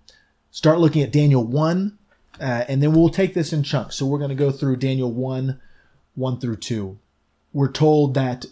start 0.51 0.79
looking 0.79 1.01
at 1.01 1.11
Daniel 1.11 1.43
1, 1.43 1.97
uh, 2.39 2.43
and 2.43 2.81
then 2.81 2.93
we'll 2.93 3.09
take 3.09 3.33
this 3.33 3.51
in 3.51 3.63
chunks. 3.63 3.95
So, 3.95 4.05
we're 4.05 4.17
going 4.17 4.29
to 4.29 4.35
go 4.35 4.51
through 4.51 4.77
Daniel 4.77 5.11
1, 5.11 5.59
1 6.15 6.39
through 6.39 6.57
2. 6.57 6.97
We're 7.51 7.71
told 7.71 8.13
that 8.13 8.45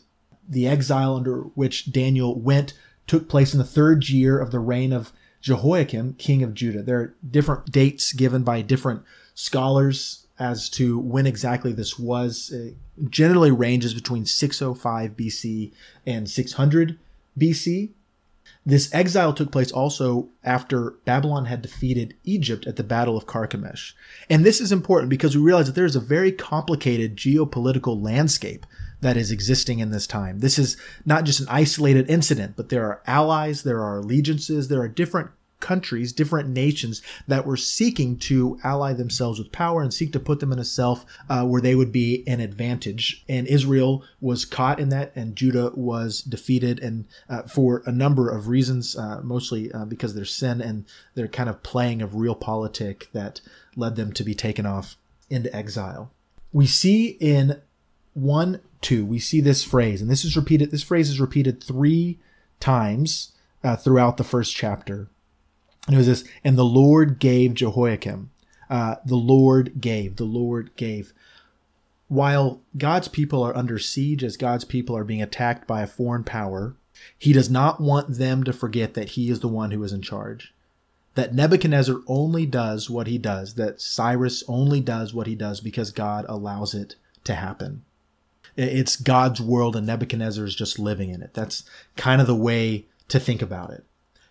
the 0.50 0.68
exile 0.68 1.16
under 1.16 1.42
which 1.56 1.92
Daniel 1.92 2.38
went 2.38 2.74
took 3.06 3.30
place 3.30 3.54
in 3.54 3.60
the 3.60 3.66
third 3.66 4.10
year 4.10 4.40
of 4.40 4.52
the 4.52 4.60
reign 4.60 4.92
of 4.92 5.14
Jehoiakim, 5.42 6.16
king 6.16 6.44
of 6.44 6.54
Judah. 6.54 6.84
There 6.84 7.00
are 7.00 7.16
different 7.30 7.72
dates 7.72 8.12
given 8.12 8.44
by 8.44 8.62
different 8.62 9.04
scholars 9.34 10.27
as 10.40 10.70
to 10.70 11.00
when 11.00 11.26
exactly 11.26 11.72
this 11.72 11.98
was. 11.98 12.52
It 12.52 12.76
generally 13.10 13.52
ranges 13.52 13.94
between 13.94 14.26
605 14.26 15.12
BC 15.12 15.72
and 16.06 16.30
600 16.30 17.00
BC. 17.38 17.90
This 18.66 18.94
exile 18.94 19.34
took 19.34 19.52
place 19.52 19.72
also 19.72 20.30
after 20.44 20.92
Babylon 21.06 21.46
had 21.46 21.62
defeated 21.62 22.16
Egypt 22.24 22.68
at 22.68 22.76
the 22.76 22.84
Battle 22.84 23.18
of 23.18 23.26
Carchemish. 23.26 23.94
And 24.30 24.46
this 24.46 24.60
is 24.60 24.72
important 24.72 25.10
because 25.10 25.36
we 25.36 25.42
realize 25.42 25.68
that 25.68 25.76
there 25.76 25.86
is 25.86 25.96
a 25.96 26.02
very 26.02 26.32
complicated 26.32 27.16
geopolitical 27.16 28.02
landscape 28.02 28.66
that 29.02 29.18
is 29.18 29.32
existing 29.32 29.80
in 29.80 29.92
this 29.92 30.08
time. 30.08 30.40
This 30.40 30.58
is 30.58 30.76
not 31.06 31.24
just 31.24 31.40
an 31.40 31.48
isolated 31.50 32.10
incident, 32.10 32.56
but 32.56 32.70
there 32.70 32.86
are 32.86 33.02
allies, 33.06 33.64
there 33.64 33.82
are 33.82 34.00
allegiances, 34.00 34.68
there 34.68 34.82
are 34.82 34.88
different 34.88 35.30
countries, 35.60 36.14
different 36.14 36.50
nations 36.50 37.02
that 37.28 37.46
were 37.46 37.58
seeking 37.58 38.18
to 38.18 38.60
ally 38.64 38.94
themselves 38.94 39.40
with 39.40 39.52
power 39.52 39.82
and 39.82 39.94
seek 39.94 40.14
to 40.14 40.20
put 40.20 40.40
them 40.40 40.52
in 40.52 40.60
a 40.60 40.66
self 40.66 41.06
uh, 41.30 41.44
where 41.46 41.62
they 41.62 41.76
would 41.76 41.92
be 41.92 42.24
an 42.28 42.40
advantage. 42.40 43.24
And 43.28 43.48
Israel 43.48 44.04
was 44.22 44.46
caught 44.46 44.80
in 44.80 44.90
that, 44.90 45.12
and 45.16 45.36
Judah 45.36 45.72
was 45.76 46.22
defeated, 46.22 46.80
and 46.80 47.06
uh, 47.30 47.44
for 47.44 47.84
a 47.86 47.92
number 47.92 48.30
of 48.30 48.48
reasons, 48.48 48.96
uh, 48.96 49.22
mostly 49.24 49.72
uh, 49.72 49.86
because 49.86 50.14
their 50.14 50.26
sin 50.26 50.62
and 50.62 50.86
their 51.16 51.28
kind 51.28 51.50
of 51.50 51.64
playing 51.64 52.02
of 52.02 52.12
realpolitik 52.12 53.12
that 53.12 53.42
led 53.76 53.96
them 53.96 54.14
to 54.14 54.24
be 54.24 54.36
taken 54.36 54.66
off 54.66 54.96
into 55.30 55.54
exile. 55.56 56.12
We 56.54 56.68
see 56.68 57.18
in 57.20 57.62
one 58.14 58.62
two 58.82 59.06
we 59.06 59.20
see 59.20 59.42
this 59.42 59.64
phrase, 59.64 60.02
and 60.02 60.10
this 60.10 60.24
is 60.24 60.36
repeated. 60.36 60.72
This 60.72 60.84
phrase 60.84 61.10
is 61.10 61.20
repeated 61.20 61.64
three 61.64 62.20
times 62.60 63.34
uh, 63.64 63.76
throughout 63.76 64.18
the 64.18 64.24
first 64.24 64.56
chapter 64.56 65.10
and 65.88 65.96
it 65.96 65.98
was 65.98 66.08
this, 66.08 66.24
and 66.44 66.58
the 66.58 66.66
Lord 66.66 67.18
gave 67.20 67.54
Jehoiakim. 67.54 68.30
Uh, 68.70 68.96
the 69.06 69.16
Lord 69.16 69.80
gave, 69.80 70.18
the 70.18 70.26
Lord 70.26 70.76
gave. 70.76 71.14
While 72.10 72.62
God's 72.78 73.08
people 73.08 73.42
are 73.42 73.56
under 73.56 73.80
siege, 73.80 74.24
as 74.24 74.38
God's 74.38 74.66
people 74.66 74.96
are 74.98 75.06
being 75.06 75.22
attacked 75.22 75.66
by 75.66 75.82
a 75.82 75.88
foreign 75.88 76.26
power, 76.26 76.76
he 77.18 77.32
does 77.32 77.50
not 77.50 77.80
want 77.80 78.18
them 78.18 78.44
to 78.44 78.54
forget 78.54 78.94
that 78.96 79.10
he 79.10 79.30
is 79.30 79.40
the 79.40 79.48
one 79.48 79.72
who 79.72 79.84
is 79.84 79.94
in 79.94 80.02
charge. 80.02 80.54
That 81.16 81.34
Nebuchadnezzar 81.34 82.02
only 82.06 82.46
does 82.46 82.90
what 82.90 83.08
he 83.08 83.18
does, 83.18 83.56
that 83.56 83.82
Cyrus 83.82 84.44
only 84.48 84.82
does 84.82 85.14
what 85.14 85.28
he 85.28 85.36
does 85.36 85.62
because 85.62 85.92
God 85.92 86.26
allows 86.28 86.74
it 86.74 86.96
to 87.24 87.36
happen. 87.36 87.84
It's 88.56 88.96
God's 88.96 89.40
world 89.40 89.76
and 89.76 89.88
Nebuchadnezzar 89.88 90.46
is 90.46 90.56
just 90.56 90.80
living 90.80 91.12
in 91.12 91.22
it. 91.22 91.34
That's 91.34 91.64
kind 91.96 92.22
of 92.22 92.28
the 92.28 92.36
way 92.36 92.86
to 93.08 93.20
think 93.20 93.42
about 93.42 93.72
it. 93.72 93.86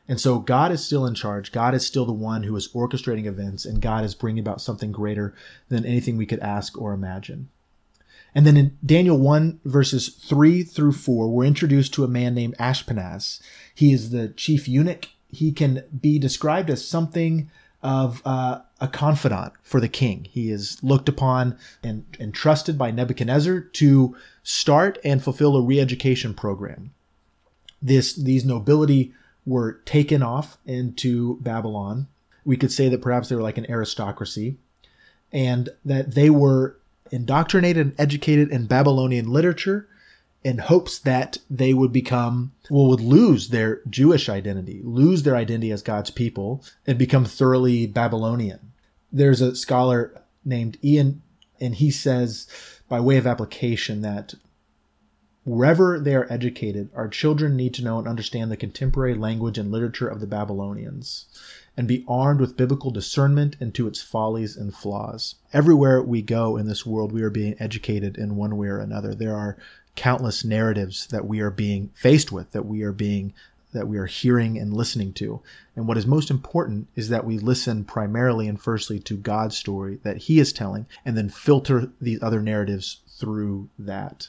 And 0.08 0.20
so 0.20 0.38
God 0.38 0.70
is 0.70 0.84
still 0.84 1.04
in 1.04 1.14
charge. 1.14 1.50
God 1.52 1.74
is 1.74 1.84
still 1.84 2.04
the 2.04 2.12
one 2.12 2.44
who 2.44 2.54
is 2.54 2.68
orchestrating 2.68 3.26
events, 3.26 3.64
and 3.64 3.82
God 3.82 4.04
is 4.04 4.14
bringing 4.14 4.40
about 4.40 4.60
something 4.60 4.92
greater 4.92 5.34
than 5.68 5.84
anything 5.84 6.16
we 6.16 6.26
could 6.26 6.40
ask 6.40 6.80
or 6.80 6.92
imagine. 6.92 7.48
And 8.34 8.46
then 8.46 8.56
in 8.56 8.76
Daniel 8.84 9.18
1, 9.18 9.60
verses 9.64 10.08
3 10.08 10.62
through 10.62 10.92
4, 10.92 11.28
we're 11.28 11.44
introduced 11.44 11.94
to 11.94 12.04
a 12.04 12.08
man 12.08 12.34
named 12.34 12.54
Ashpenaz. 12.58 13.40
He 13.74 13.92
is 13.92 14.10
the 14.10 14.28
chief 14.28 14.68
eunuch. 14.68 15.08
He 15.28 15.52
can 15.52 15.82
be 15.98 16.18
described 16.18 16.70
as 16.70 16.86
something 16.86 17.50
of 17.82 18.20
uh, 18.24 18.60
a 18.80 18.88
confidant 18.88 19.54
for 19.62 19.80
the 19.80 19.88
king. 19.88 20.26
He 20.30 20.50
is 20.50 20.82
looked 20.82 21.08
upon 21.08 21.56
and, 21.82 22.04
and 22.20 22.34
trusted 22.34 22.76
by 22.76 22.90
Nebuchadnezzar 22.90 23.60
to 23.60 24.16
start 24.42 24.98
and 25.04 25.22
fulfill 25.22 25.56
a 25.56 25.62
re-education 25.62 26.34
program. 26.34 26.92
This 27.80 28.14
these 28.14 28.44
nobility 28.44 29.14
were 29.46 29.80
taken 29.84 30.22
off 30.22 30.58
into 30.66 31.38
Babylon. 31.40 32.08
We 32.44 32.56
could 32.56 32.72
say 32.72 32.88
that 32.88 33.00
perhaps 33.00 33.28
they 33.28 33.36
were 33.36 33.42
like 33.42 33.58
an 33.58 33.70
aristocracy, 33.70 34.58
and 35.32 35.68
that 35.84 36.14
they 36.14 36.30
were 36.30 36.76
indoctrinated 37.10 37.86
and 37.86 38.00
educated 38.00 38.50
in 38.50 38.66
Babylonian 38.66 39.28
literature 39.28 39.88
in 40.44 40.58
hopes 40.58 40.98
that 41.00 41.38
they 41.50 41.74
would 41.74 41.92
become, 41.92 42.52
well, 42.70 42.86
would 42.86 43.00
lose 43.00 43.48
their 43.48 43.80
Jewish 43.90 44.28
identity, 44.28 44.80
lose 44.84 45.24
their 45.24 45.34
identity 45.34 45.72
as 45.72 45.82
God's 45.82 46.10
people, 46.10 46.62
and 46.86 46.98
become 46.98 47.24
thoroughly 47.24 47.86
Babylonian. 47.86 48.72
There's 49.10 49.40
a 49.40 49.56
scholar 49.56 50.20
named 50.44 50.78
Ian, 50.84 51.22
and 51.60 51.74
he 51.74 51.90
says, 51.90 52.46
by 52.88 53.00
way 53.00 53.16
of 53.16 53.26
application, 53.26 54.02
that 54.02 54.34
wherever 55.46 56.00
they 56.00 56.12
are 56.12 56.26
educated, 56.28 56.90
our 56.92 57.06
children 57.06 57.56
need 57.56 57.72
to 57.72 57.84
know 57.84 58.00
and 58.00 58.08
understand 58.08 58.50
the 58.50 58.56
contemporary 58.56 59.14
language 59.14 59.56
and 59.56 59.70
literature 59.70 60.08
of 60.08 60.18
the 60.18 60.26
Babylonians 60.26 61.26
and 61.76 61.86
be 61.86 62.04
armed 62.08 62.40
with 62.40 62.56
biblical 62.56 62.90
discernment 62.90 63.56
into 63.60 63.86
its 63.86 64.02
follies 64.02 64.56
and 64.56 64.74
flaws. 64.74 65.36
Everywhere 65.52 66.02
we 66.02 66.20
go 66.20 66.56
in 66.56 66.66
this 66.66 66.84
world, 66.84 67.12
we 67.12 67.22
are 67.22 67.30
being 67.30 67.54
educated 67.60 68.18
in 68.18 68.34
one 68.34 68.56
way 68.56 68.66
or 68.66 68.80
another. 68.80 69.14
There 69.14 69.36
are 69.36 69.56
countless 69.94 70.44
narratives 70.44 71.06
that 71.08 71.26
we 71.26 71.38
are 71.38 71.50
being 71.50 71.90
faced 71.94 72.32
with, 72.32 72.50
that 72.50 72.66
we 72.66 72.82
are 72.82 72.92
being 72.92 73.32
that 73.72 73.86
we 73.86 73.98
are 73.98 74.06
hearing 74.06 74.58
and 74.58 74.72
listening 74.72 75.12
to. 75.12 75.42
And 75.76 75.86
what 75.86 75.98
is 75.98 76.06
most 76.06 76.30
important 76.30 76.88
is 76.96 77.10
that 77.10 77.26
we 77.26 77.38
listen 77.38 77.84
primarily 77.84 78.48
and 78.48 78.60
firstly 78.60 78.98
to 79.00 79.16
God's 79.16 79.56
story 79.56 80.00
that 80.02 80.16
He 80.16 80.40
is 80.40 80.52
telling, 80.52 80.86
and 81.04 81.16
then 81.16 81.28
filter 81.28 81.90
these 82.00 82.22
other 82.22 82.40
narratives 82.40 83.00
through 83.06 83.68
that. 83.78 84.28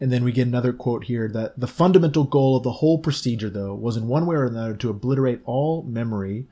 And 0.00 0.12
then 0.12 0.22
we 0.22 0.32
get 0.32 0.46
another 0.46 0.72
quote 0.72 1.04
here 1.04 1.28
that 1.28 1.58
the 1.58 1.66
fundamental 1.66 2.24
goal 2.24 2.56
of 2.56 2.62
the 2.62 2.72
whole 2.72 2.98
procedure, 2.98 3.50
though, 3.50 3.74
was 3.74 3.96
in 3.96 4.06
one 4.06 4.26
way 4.26 4.36
or 4.36 4.46
another 4.46 4.74
to 4.74 4.90
obliterate 4.90 5.40
all 5.44 5.82
memory 5.82 6.46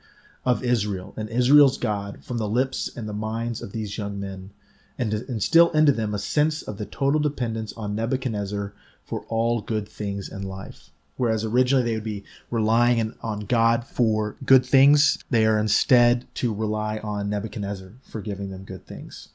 of 0.45 0.63
Israel 0.63 1.13
and 1.17 1.29
Israel's 1.29 1.77
God 1.77 2.23
from 2.23 2.37
the 2.37 2.47
lips 2.47 2.89
and 2.95 3.07
the 3.07 3.13
minds 3.13 3.61
of 3.61 3.71
these 3.71 3.97
young 3.97 4.19
men 4.19 4.51
and 4.97 5.11
to 5.11 5.25
instill 5.29 5.69
into 5.71 5.91
them 5.91 6.13
a 6.13 6.19
sense 6.19 6.61
of 6.61 6.77
the 6.77 6.85
total 6.85 7.19
dependence 7.19 7.73
on 7.73 7.95
Nebuchadnezzar 7.95 8.73
for 9.03 9.25
all 9.29 9.61
good 9.61 9.87
things 9.87 10.29
in 10.29 10.41
life. 10.41 10.89
Whereas 11.15 11.43
originally 11.43 11.83
they 11.83 11.95
would 11.95 12.03
be 12.03 12.23
relying 12.51 13.15
on 13.21 13.41
God 13.41 13.85
for 13.85 14.37
good 14.45 14.65
things, 14.65 15.23
they 15.29 15.45
are 15.45 15.57
instead 15.57 16.27
to 16.35 16.53
rely 16.53 16.99
on 16.99 17.29
Nebuchadnezzar 17.29 17.93
for 18.09 18.21
giving 18.21 18.51
them 18.51 18.63
good 18.63 18.85
things. 18.85 19.29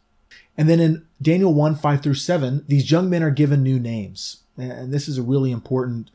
And 0.56 0.68
then 0.68 0.80
in 0.80 1.06
Daniel 1.20 1.54
1 1.54 1.76
5 1.76 2.02
through 2.02 2.14
7, 2.14 2.64
these 2.68 2.90
young 2.90 3.08
men 3.08 3.22
are 3.22 3.30
given 3.30 3.62
new 3.62 3.78
names. 3.78 4.42
And 4.56 4.92
this 4.92 5.08
is 5.08 5.18
a 5.18 5.22
really 5.22 5.50
important 5.50 6.10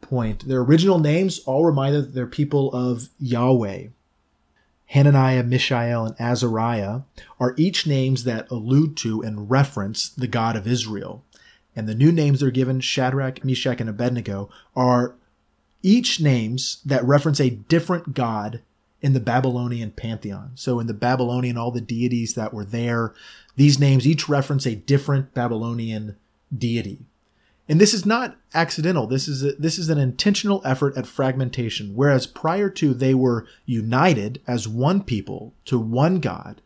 point. 0.00 0.46
Their 0.46 0.60
original 0.60 0.98
names 0.98 1.40
all 1.40 1.64
remind 1.64 1.94
that 1.94 2.14
they're 2.14 2.26
people 2.26 2.72
of 2.72 3.08
Yahweh, 3.18 3.88
Hananiah, 4.86 5.42
Mishael, 5.42 6.06
and 6.06 6.16
Azariah 6.20 7.00
are 7.40 7.54
each 7.56 7.86
names 7.86 8.24
that 8.24 8.50
allude 8.50 8.96
to 8.98 9.22
and 9.22 9.50
reference 9.50 10.08
the 10.08 10.26
God 10.26 10.56
of 10.56 10.66
Israel. 10.66 11.24
And 11.74 11.88
the 11.88 11.94
new 11.94 12.12
names 12.12 12.40
they're 12.40 12.50
given, 12.50 12.80
Shadrach, 12.80 13.44
Meshach, 13.44 13.80
and 13.80 13.88
Abednego, 13.88 14.50
are 14.76 15.14
each 15.82 16.20
names 16.20 16.82
that 16.84 17.04
reference 17.04 17.40
a 17.40 17.50
different 17.50 18.14
God 18.14 18.60
in 19.02 19.12
the 19.12 19.20
Babylonian 19.20 19.90
pantheon. 19.90 20.52
So 20.54 20.78
in 20.78 20.86
the 20.86 20.94
Babylonian, 20.94 21.58
all 21.58 21.72
the 21.72 21.80
deities 21.80 22.34
that 22.34 22.54
were 22.54 22.64
there, 22.64 23.12
these 23.56 23.78
names 23.78 24.06
each 24.06 24.28
reference 24.28 24.64
a 24.64 24.76
different 24.76 25.34
Babylonian 25.34 26.16
deity. 26.56 27.00
And 27.68 27.80
this 27.80 27.94
is 27.94 28.06
not 28.06 28.36
accidental. 28.54 29.06
This 29.06 29.28
is 29.28 29.44
a, 29.44 29.52
this 29.52 29.78
is 29.78 29.88
an 29.88 29.98
intentional 29.98 30.62
effort 30.64 30.96
at 30.96 31.06
fragmentation. 31.06 31.94
Whereas 31.94 32.26
prior 32.26 32.68
to 32.70 32.94
they 32.94 33.14
were 33.14 33.46
united 33.66 34.40
as 34.46 34.68
one 34.68 35.02
people 35.02 35.54
to 35.66 35.78
one 35.78 36.20
God. 36.20 36.60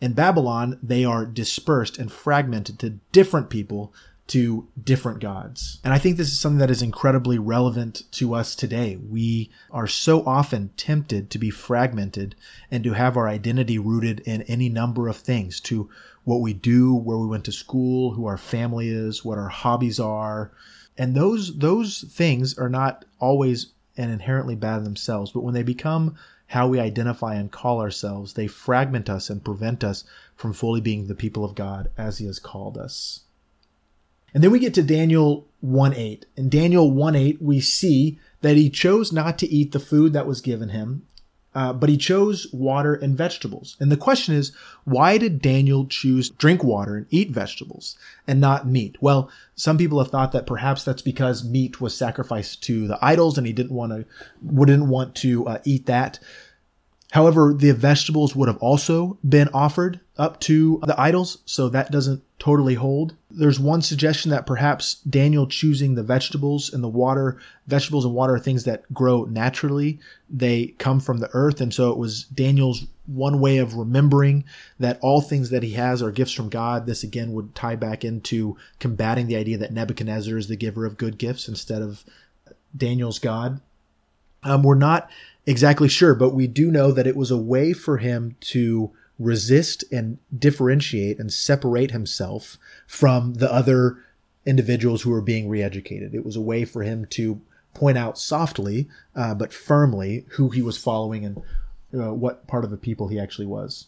In 0.00 0.12
Babylon, 0.12 0.78
they 0.82 1.04
are 1.04 1.26
dispersed 1.26 1.98
and 1.98 2.12
fragmented 2.12 2.78
to 2.78 2.98
different 3.10 3.50
people 3.50 3.92
to 4.28 4.68
different 4.82 5.20
gods. 5.20 5.80
And 5.82 5.92
I 5.94 5.98
think 5.98 6.16
this 6.16 6.28
is 6.28 6.38
something 6.38 6.58
that 6.58 6.70
is 6.70 6.82
incredibly 6.82 7.38
relevant 7.38 8.02
to 8.12 8.34
us 8.34 8.54
today. 8.54 8.96
We 8.96 9.50
are 9.70 9.86
so 9.86 10.24
often 10.24 10.70
tempted 10.76 11.30
to 11.30 11.38
be 11.38 11.50
fragmented 11.50 12.36
and 12.70 12.84
to 12.84 12.92
have 12.92 13.16
our 13.16 13.26
identity 13.26 13.78
rooted 13.78 14.20
in 14.20 14.42
any 14.42 14.68
number 14.68 15.08
of 15.08 15.16
things, 15.16 15.60
to 15.60 15.88
what 16.24 16.42
we 16.42 16.52
do, 16.52 16.94
where 16.94 17.16
we 17.16 17.26
went 17.26 17.46
to 17.46 17.52
school, 17.52 18.12
who 18.12 18.26
our 18.26 18.36
family 18.36 18.88
is, 18.90 19.24
what 19.24 19.38
our 19.38 19.48
hobbies 19.48 19.98
are. 19.98 20.52
And 20.98 21.14
those 21.14 21.58
those 21.58 22.02
things 22.02 22.58
are 22.58 22.68
not 22.68 23.06
always 23.18 23.68
and 23.96 24.12
inherently 24.12 24.54
bad 24.54 24.84
themselves, 24.84 25.32
but 25.32 25.40
when 25.40 25.54
they 25.54 25.62
become 25.62 26.16
how 26.48 26.68
we 26.68 26.80
identify 26.80 27.34
and 27.34 27.50
call 27.50 27.80
ourselves, 27.80 28.34
they 28.34 28.46
fragment 28.46 29.08
us 29.08 29.30
and 29.30 29.44
prevent 29.44 29.82
us 29.82 30.04
from 30.34 30.52
fully 30.52 30.80
being 30.80 31.06
the 31.06 31.14
people 31.14 31.44
of 31.44 31.54
God 31.54 31.90
as 31.96 32.18
he 32.18 32.26
has 32.26 32.38
called 32.38 32.76
us. 32.78 33.24
And 34.34 34.42
then 34.42 34.50
we 34.50 34.58
get 34.58 34.74
to 34.74 34.82
Daniel 34.82 35.46
1 35.60 35.94
8. 35.94 36.26
In 36.36 36.48
Daniel 36.48 36.90
1 36.90 37.16
8, 37.16 37.42
we 37.42 37.60
see 37.60 38.18
that 38.40 38.56
he 38.56 38.70
chose 38.70 39.12
not 39.12 39.38
to 39.38 39.48
eat 39.48 39.72
the 39.72 39.80
food 39.80 40.12
that 40.12 40.26
was 40.26 40.40
given 40.40 40.68
him, 40.68 41.06
uh, 41.54 41.72
but 41.72 41.88
he 41.88 41.96
chose 41.96 42.46
water 42.52 42.94
and 42.94 43.16
vegetables. 43.16 43.76
And 43.80 43.90
the 43.90 43.96
question 43.96 44.34
is, 44.34 44.52
why 44.84 45.18
did 45.18 45.42
Daniel 45.42 45.86
choose 45.86 46.30
drink 46.30 46.62
water 46.62 46.96
and 46.96 47.06
eat 47.10 47.30
vegetables 47.30 47.96
and 48.26 48.40
not 48.40 48.66
meat? 48.66 48.96
Well, 49.00 49.30
some 49.56 49.78
people 49.78 49.98
have 49.98 50.10
thought 50.10 50.32
that 50.32 50.46
perhaps 50.46 50.84
that's 50.84 51.02
because 51.02 51.42
meat 51.42 51.80
was 51.80 51.96
sacrificed 51.96 52.62
to 52.64 52.86
the 52.86 52.98
idols 53.02 53.38
and 53.38 53.46
he 53.46 53.52
didn't 53.52 53.72
want 53.72 53.92
to, 53.92 54.04
wouldn't 54.42 54.86
want 54.86 55.14
to 55.16 55.48
uh, 55.48 55.58
eat 55.64 55.86
that. 55.86 56.20
However, 57.12 57.54
the 57.56 57.72
vegetables 57.72 58.36
would 58.36 58.48
have 58.48 58.58
also 58.58 59.18
been 59.26 59.48
offered 59.54 60.00
up 60.18 60.40
to 60.40 60.80
the 60.84 61.00
idols, 61.00 61.38
so 61.44 61.68
that 61.68 61.92
doesn't 61.92 62.22
totally 62.40 62.74
hold. 62.74 63.14
There's 63.30 63.60
one 63.60 63.82
suggestion 63.82 64.30
that 64.32 64.46
perhaps 64.46 64.94
Daniel 64.94 65.46
choosing 65.46 65.94
the 65.94 66.02
vegetables 66.02 66.72
and 66.72 66.82
the 66.82 66.88
water, 66.88 67.40
vegetables 67.66 68.04
and 68.04 68.14
water 68.14 68.34
are 68.34 68.38
things 68.40 68.64
that 68.64 68.92
grow 68.92 69.24
naturally. 69.24 70.00
They 70.28 70.74
come 70.78 70.98
from 70.98 71.18
the 71.18 71.30
earth. 71.32 71.60
And 71.60 71.72
so 71.72 71.90
it 71.90 71.98
was 71.98 72.24
Daniel's 72.24 72.86
one 73.06 73.40
way 73.40 73.58
of 73.58 73.74
remembering 73.74 74.44
that 74.78 74.98
all 75.02 75.20
things 75.20 75.50
that 75.50 75.62
he 75.62 75.72
has 75.72 76.02
are 76.02 76.10
gifts 76.10 76.32
from 76.32 76.48
God. 76.48 76.86
This 76.86 77.04
again 77.04 77.32
would 77.32 77.54
tie 77.54 77.76
back 77.76 78.04
into 78.04 78.56
combating 78.80 79.28
the 79.28 79.36
idea 79.36 79.58
that 79.58 79.72
Nebuchadnezzar 79.72 80.36
is 80.36 80.48
the 80.48 80.56
giver 80.56 80.84
of 80.84 80.98
good 80.98 81.18
gifts 81.18 81.48
instead 81.48 81.80
of 81.80 82.04
Daniel's 82.76 83.18
God. 83.18 83.60
Um, 84.42 84.62
we're 84.62 84.74
not 84.74 85.10
exactly 85.46 85.88
sure, 85.88 86.14
but 86.14 86.34
we 86.34 86.46
do 86.46 86.70
know 86.70 86.92
that 86.92 87.06
it 87.06 87.16
was 87.16 87.30
a 87.30 87.36
way 87.36 87.72
for 87.72 87.98
him 87.98 88.36
to 88.40 88.92
resist 89.18 89.84
and 89.90 90.18
differentiate 90.36 91.18
and 91.18 91.32
separate 91.32 91.90
himself 91.90 92.56
from 92.86 93.34
the 93.34 93.52
other 93.52 93.98
individuals 94.46 95.02
who 95.02 95.10
were 95.10 95.20
being 95.20 95.48
re-educated. 95.48 96.14
It 96.14 96.24
was 96.24 96.36
a 96.36 96.40
way 96.40 96.64
for 96.64 96.82
him 96.82 97.06
to 97.10 97.40
point 97.74 97.98
out 97.98 98.18
softly 98.18 98.88
uh, 99.14 99.34
but 99.34 99.52
firmly 99.52 100.24
who 100.30 100.50
he 100.50 100.62
was 100.62 100.78
following 100.78 101.24
and 101.24 101.42
uh, 101.94 102.12
what 102.12 102.46
part 102.46 102.64
of 102.64 102.70
the 102.70 102.76
people 102.76 103.08
he 103.08 103.18
actually 103.18 103.46
was. 103.46 103.86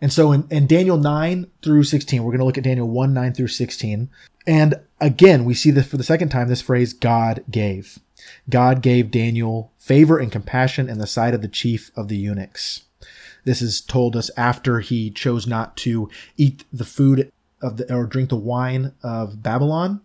And 0.00 0.12
so 0.12 0.32
in, 0.32 0.46
in 0.50 0.66
Daniel 0.66 0.98
9 0.98 1.50
through 1.62 1.84
16, 1.84 2.22
we're 2.22 2.30
going 2.30 2.40
to 2.40 2.44
look 2.44 2.58
at 2.58 2.64
Daniel 2.64 2.88
1, 2.88 3.14
9 3.14 3.32
through 3.32 3.48
16. 3.48 4.10
And 4.46 4.74
again, 5.00 5.44
we 5.44 5.54
see 5.54 5.70
this 5.70 5.86
for 5.86 5.96
the 5.96 6.04
second 6.04 6.28
time, 6.28 6.48
this 6.48 6.60
phrase, 6.60 6.92
God 6.92 7.44
gave. 7.50 7.98
God 8.48 8.82
gave 8.82 9.10
Daniel 9.10 9.72
favor 9.78 10.18
and 10.18 10.30
compassion 10.30 10.88
in 10.88 10.98
the 10.98 11.06
sight 11.06 11.34
of 11.34 11.42
the 11.42 11.48
chief 11.48 11.90
of 11.96 12.08
the 12.08 12.16
eunuchs. 12.16 12.82
This 13.46 13.62
is 13.62 13.80
told 13.80 14.16
us 14.16 14.30
after 14.36 14.80
he 14.80 15.10
chose 15.10 15.46
not 15.46 15.76
to 15.78 16.10
eat 16.36 16.64
the 16.72 16.84
food 16.84 17.32
of 17.62 17.78
the, 17.78 17.94
or 17.94 18.04
drink 18.04 18.28
the 18.28 18.36
wine 18.36 18.92
of 19.02 19.42
Babylon. 19.42 20.00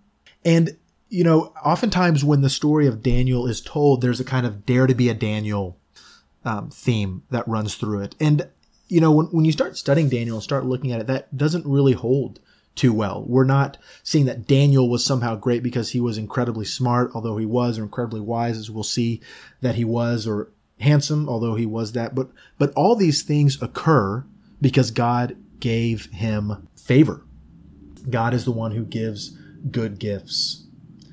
And, 0.46 0.78
you 1.10 1.24
know, 1.24 1.52
oftentimes 1.66 2.24
when 2.24 2.42
the 2.42 2.50
story 2.50 2.86
of 2.86 3.04
Daniel 3.04 3.48
is 3.48 3.60
told, 3.60 4.02
there's 4.02 4.20
a 4.20 4.24
kind 4.24 4.46
of 4.46 4.66
dare 4.66 4.86
to 4.86 4.94
be 4.94 5.10
a 5.10 5.16
Daniel 5.16 5.78
um, 6.46 6.70
theme 6.70 7.24
that 7.32 7.48
runs 7.48 7.76
through 7.76 8.02
it. 8.02 8.16
And, 8.20 8.48
you 8.88 9.02
know, 9.02 9.12
when, 9.12 9.26
when 9.28 9.44
you 9.46 9.52
start 9.52 9.76
studying 9.76 10.08
Daniel 10.08 10.38
and 10.38 10.44
start 10.44 10.66
looking 10.66 10.92
at 10.92 11.02
it, 11.02 11.08
that 11.08 11.36
doesn't 11.36 11.66
really 11.66 11.94
hold 11.94 12.40
too 12.76 12.94
well. 12.94 13.26
We're 13.28 13.44
not 13.44 13.78
seeing 14.04 14.26
that 14.28 14.48
Daniel 14.48 14.88
was 14.88 15.04
somehow 15.04 15.36
great 15.36 15.64
because 15.64 15.90
he 15.90 16.00
was 16.00 16.18
incredibly 16.18 16.66
smart, 16.66 17.12
although 17.16 17.38
he 17.38 17.46
was, 17.46 17.80
or 17.80 17.84
incredibly 17.84 18.22
wise, 18.22 18.58
as 18.58 18.70
we'll 18.70 18.84
see 18.84 19.20
that 19.62 19.76
he 19.76 19.84
was, 19.84 20.28
or 20.28 20.52
handsome, 20.82 21.30
although 21.30 21.56
he 21.56 21.66
was 21.66 21.94
that. 21.94 22.14
But 22.16 22.30
but 22.58 22.74
all 22.76 22.96
these 22.96 23.24
things 23.24 23.62
occur 23.62 24.26
because 24.60 24.92
God 24.92 25.38
gave 25.60 26.06
him 26.08 26.68
favor. 26.76 27.24
God 28.10 28.34
is 28.34 28.46
the 28.46 28.52
one 28.52 28.72
who 28.72 28.84
gives 28.84 29.38
good 29.70 30.00
gifts. 30.00 30.66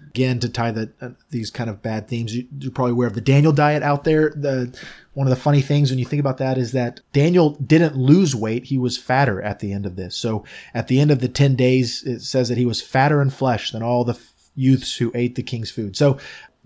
again 0.08 0.38
to 0.40 0.48
tie 0.48 0.70
the 0.70 0.90
uh, 1.00 1.10
these 1.30 1.50
kind 1.50 1.70
of 1.70 1.82
bad 1.82 2.08
themes 2.08 2.34
you, 2.34 2.46
are 2.66 2.70
probably 2.70 2.92
aware 2.92 3.06
of 3.06 3.14
the 3.14 3.20
daniel 3.20 3.52
diet 3.52 3.82
out 3.82 4.04
there 4.04 4.30
the 4.30 4.74
one 5.12 5.26
of 5.26 5.30
the 5.30 5.40
funny 5.40 5.60
things 5.60 5.90
when 5.90 5.98
you 5.98 6.04
think 6.04 6.18
about 6.18 6.38
that 6.38 6.56
is 6.56 6.72
that 6.72 7.00
daniel 7.12 7.50
didn't 7.50 7.94
lose 7.94 8.34
weight 8.34 8.64
he 8.64 8.78
was 8.78 8.96
fatter 8.96 9.40
at 9.42 9.60
the 9.60 9.72
end 9.72 9.84
of 9.86 9.96
this 9.96 10.16
so 10.16 10.44
at 10.74 10.88
the 10.88 10.98
end 10.98 11.10
of 11.10 11.20
the 11.20 11.28
10 11.28 11.54
days 11.54 12.02
it 12.04 12.20
says 12.20 12.48
that 12.48 12.58
he 12.58 12.64
was 12.64 12.80
fatter 12.80 13.20
in 13.20 13.30
flesh 13.30 13.70
than 13.70 13.82
all 13.82 14.02
the 14.02 14.18
youths 14.54 14.96
who 14.96 15.12
ate 15.14 15.34
the 15.34 15.42
king's 15.42 15.70
food 15.70 15.94
so 15.94 16.18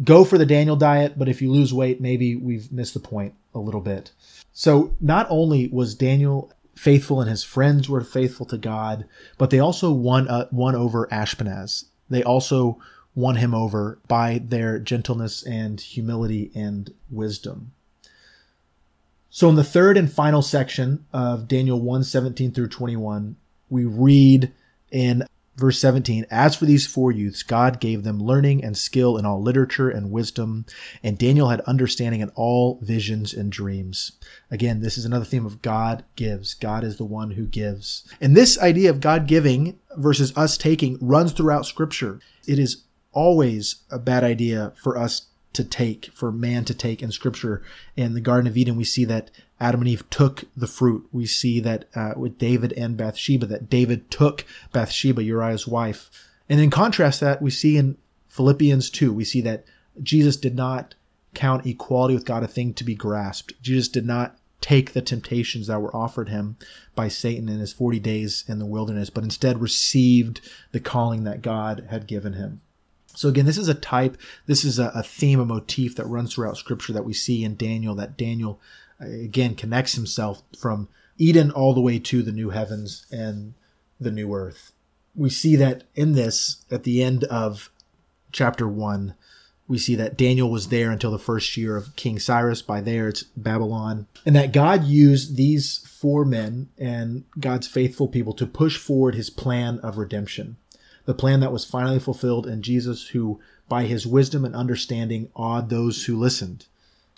go 0.05 0.25
for 0.25 0.39
the 0.39 0.47
daniel 0.47 0.77
diet 0.77 1.19
but 1.19 1.29
if 1.29 1.43
you 1.43 1.51
lose 1.51 1.73
weight 1.73 2.01
maybe 2.01 2.37
we've 2.37 2.71
missed 2.73 2.95
the 2.95 3.01
point 3.01 3.35
a 3.55 3.59
little 3.59 3.81
bit 3.81 4.11
so 4.53 4.95
not 5.01 5.27
only 5.31 5.69
was 5.69 5.95
daniel 5.95 6.53
faithful 6.75 7.21
and 7.21 7.31
his 7.31 7.45
friends 7.45 7.89
were 7.89 8.03
faithful 8.03 8.47
to 8.47 8.59
God, 8.59 9.07
but 9.39 9.51
they 9.51 9.59
also 9.59 9.93
won 9.93 10.29
uh, 10.29 10.49
won 10.51 10.75
over 10.75 11.07
Ashpenaz. 11.09 11.85
They 12.11 12.23
also 12.23 12.79
won 13.15 13.37
him 13.37 13.55
over 13.55 13.99
by 14.09 14.43
their 14.45 14.79
gentleness 14.79 15.43
and 15.43 15.81
humility 15.81 16.51
and 16.55 16.93
wisdom. 17.11 17.73
So 19.31 19.49
in 19.49 19.57
the 19.57 19.65
third 19.65 19.97
and 19.97 20.13
final 20.13 20.43
section 20.43 21.07
of 21.13 21.49
Daniel 21.49 21.81
1 21.81 22.05
17 22.05 22.53
through 22.53 22.69
21, 22.69 23.37
we 23.71 23.85
read 23.85 24.53
in 24.91 25.25
Verse 25.63 25.79
17 25.79 26.27
As 26.29 26.57
for 26.57 26.65
these 26.65 26.89
four 26.89 27.13
youths, 27.13 27.45
God 27.45 27.79
gave 27.79 28.03
them 28.03 28.19
learning 28.19 28.65
and 28.65 28.77
skill 28.77 29.17
in 29.17 29.25
all 29.25 29.41
literature 29.41 29.89
and 29.89 30.11
wisdom, 30.11 30.67
and 31.05 31.17
Daniel 31.17 31.51
had 31.51 31.61
understanding 31.61 32.21
in 32.21 32.31
all 32.31 32.81
visions 32.83 33.33
and 33.33 33.53
dreams. 33.53 34.11
Again, 34.51 34.81
this 34.81 34.99
is 34.99 35.05
another 35.05 35.25
theme 35.25 35.47
of 35.47 35.63
God 35.63 36.05
gives. 36.17 36.55
God 36.55 36.83
is 36.83 36.97
the 36.97 37.05
one 37.05 37.31
who 37.31 37.47
gives. 37.47 38.13
And 38.21 38.37
this 38.37 38.59
idea 38.59 38.91
of 38.91 38.99
God 38.99 39.29
giving 39.29 39.79
versus 39.97 40.37
us 40.37 40.59
taking 40.59 40.99
runs 41.01 41.31
throughout 41.31 41.65
Scripture. 41.65 42.19
It 42.45 42.59
is 42.59 42.83
always 43.13 43.85
a 43.89 44.01
bad 44.01 44.25
idea 44.25 44.73
for 44.83 44.99
us 44.99 45.29
to 45.55 45.65
take, 45.65 46.07
for 46.15 46.33
man 46.33 46.65
to 46.65 46.75
take 46.75 47.03
in 47.03 47.13
Scripture. 47.13 47.63
In 47.97 48.15
the 48.15 48.21
Garden 48.21 48.47
of 48.47 48.57
Eden, 48.57 48.77
we 48.77 48.85
see 48.85 49.05
that 49.05 49.31
Adam 49.61 49.81
and 49.81 49.89
Eve 49.89 50.09
took 50.11 50.45
the 50.57 50.67
fruit. 50.67 51.07
We 51.13 51.27
see 51.27 51.61
that 51.61 51.87
uh, 51.95 52.13
with 52.17 52.39
David 52.39 52.73
and 52.73 52.97
Bathsheba, 52.97 53.47
that 53.47 53.71
David 53.71 54.11
took 54.11 54.45
Bathsheba, 54.73 55.23
Uriah's 55.23 55.67
wife. 55.67 56.11
And 56.49 56.61
in 56.61 56.71
contrast, 56.71 57.21
that 57.21 57.41
we 57.41 57.51
see 57.51 57.77
in 57.77 57.97
Philippians 58.29 58.91
2, 58.91 59.13
we 59.13 59.25
see 59.25 59.41
that 59.43 59.65
Jesus 60.03 60.37
did 60.37 60.57
not 60.57 60.95
count 61.35 61.67
equality 61.67 62.15
with 62.15 62.25
God 62.25 62.43
a 62.43 62.49
thing 62.49 62.75
to 62.75 62.85
be 62.85 62.95
grasped. 62.95 63.55
Jesus 63.63 63.89
did 63.89 64.07
not 64.07 64.37
take 64.61 64.93
the 64.93 65.03
temptations 65.03 65.67
that 65.67 65.81
were 65.83 65.95
offered 65.95 66.29
him 66.29 66.57
by 66.95 67.09
Satan 67.09 67.49
in 67.49 67.59
his 67.59 67.73
40 67.73 67.99
days 68.01 68.45
in 68.49 68.59
the 68.59 68.67
wilderness, 68.67 69.11
but 69.11 69.25
instead 69.25 69.61
received 69.61 70.41
the 70.71 70.81
calling 70.81 71.25
that 71.25 71.43
God 71.43 71.87
had 71.91 72.07
given 72.07 72.35
him. 72.35 72.61
So 73.15 73.29
again, 73.29 73.47
this 73.47 73.59
is 73.59 73.69
a 73.69 73.75
type, 73.75 74.17
this 74.47 74.65
is 74.65 74.79
a, 74.79 74.91
a 74.95 75.03
theme, 75.03 75.41
a 75.41 75.45
motif 75.45 75.97
that 75.97 76.07
runs 76.07 76.35
throughout 76.35 76.57
scripture 76.57 76.93
that 76.93 77.05
we 77.05 77.13
see 77.13 77.45
in 77.45 77.57
Daniel, 77.57 77.95
that 77.95 78.17
Daniel 78.17 78.61
uh, 79.01 79.07
again 79.07 79.55
connects 79.55 79.95
himself 79.95 80.43
from 80.59 80.89
Eden 81.19 81.51
all 81.51 81.75
the 81.75 81.81
way 81.81 81.99
to 81.99 82.23
the 82.23 82.33
new 82.33 82.51
heavens 82.51 83.07
and 83.11 83.55
the 84.01 84.11
new 84.11 84.35
earth. 84.35 84.73
We 85.15 85.31
see 85.31 85.57
that 85.57 85.85
in 85.95 86.13
this 86.13 86.65
at 86.71 86.85
the 86.85 87.03
end 87.03 87.25
of 87.25 87.71
chapter 88.33 88.67
1 88.67 89.15
we 89.73 89.79
see 89.79 89.95
that 89.95 90.19
Daniel 90.19 90.51
was 90.51 90.69
there 90.69 90.91
until 90.91 91.11
the 91.11 91.19
first 91.19 91.57
year 91.57 91.77
of 91.77 91.97
King 91.97 92.19
Cyrus. 92.19 92.61
By 92.61 92.83
there, 92.83 93.09
it's 93.09 93.23
Babylon. 93.23 94.07
And 94.27 94.37
that 94.37 94.53
God 94.53 94.85
used 94.85 95.37
these 95.37 95.79
four 95.79 96.27
men 96.27 96.69
and 96.77 97.25
God's 97.41 97.69
faithful 97.69 98.07
people 98.07 98.35
to 98.35 98.47
push 98.47 98.77
forward 98.77 99.15
his 99.15 99.31
plan 99.31 99.79
of 99.79 99.97
redemption. 99.97 100.57
The 101.05 101.15
plan 101.15 101.41
that 101.41 101.53
was 101.53 101.65
finally 101.65 101.99
fulfilled 101.99 102.47
in 102.47 102.63
Jesus, 102.63 103.09
who, 103.09 103.41
by 103.69 103.85
his 103.85 104.07
wisdom 104.07 104.45
and 104.45 104.55
understanding, 104.55 105.31
awed 105.35 105.69
those 105.69 106.05
who 106.05 106.17
listened 106.17 106.67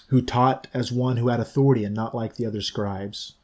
who 0.08 0.22
taught 0.22 0.66
as 0.74 0.92
one 0.92 1.16
who 1.16 1.28
had 1.28 1.40
authority 1.40 1.84
and 1.84 1.94
not 1.94 2.14
like 2.14 2.36
the 2.36 2.46
other 2.46 2.60
scribes, 2.60 3.34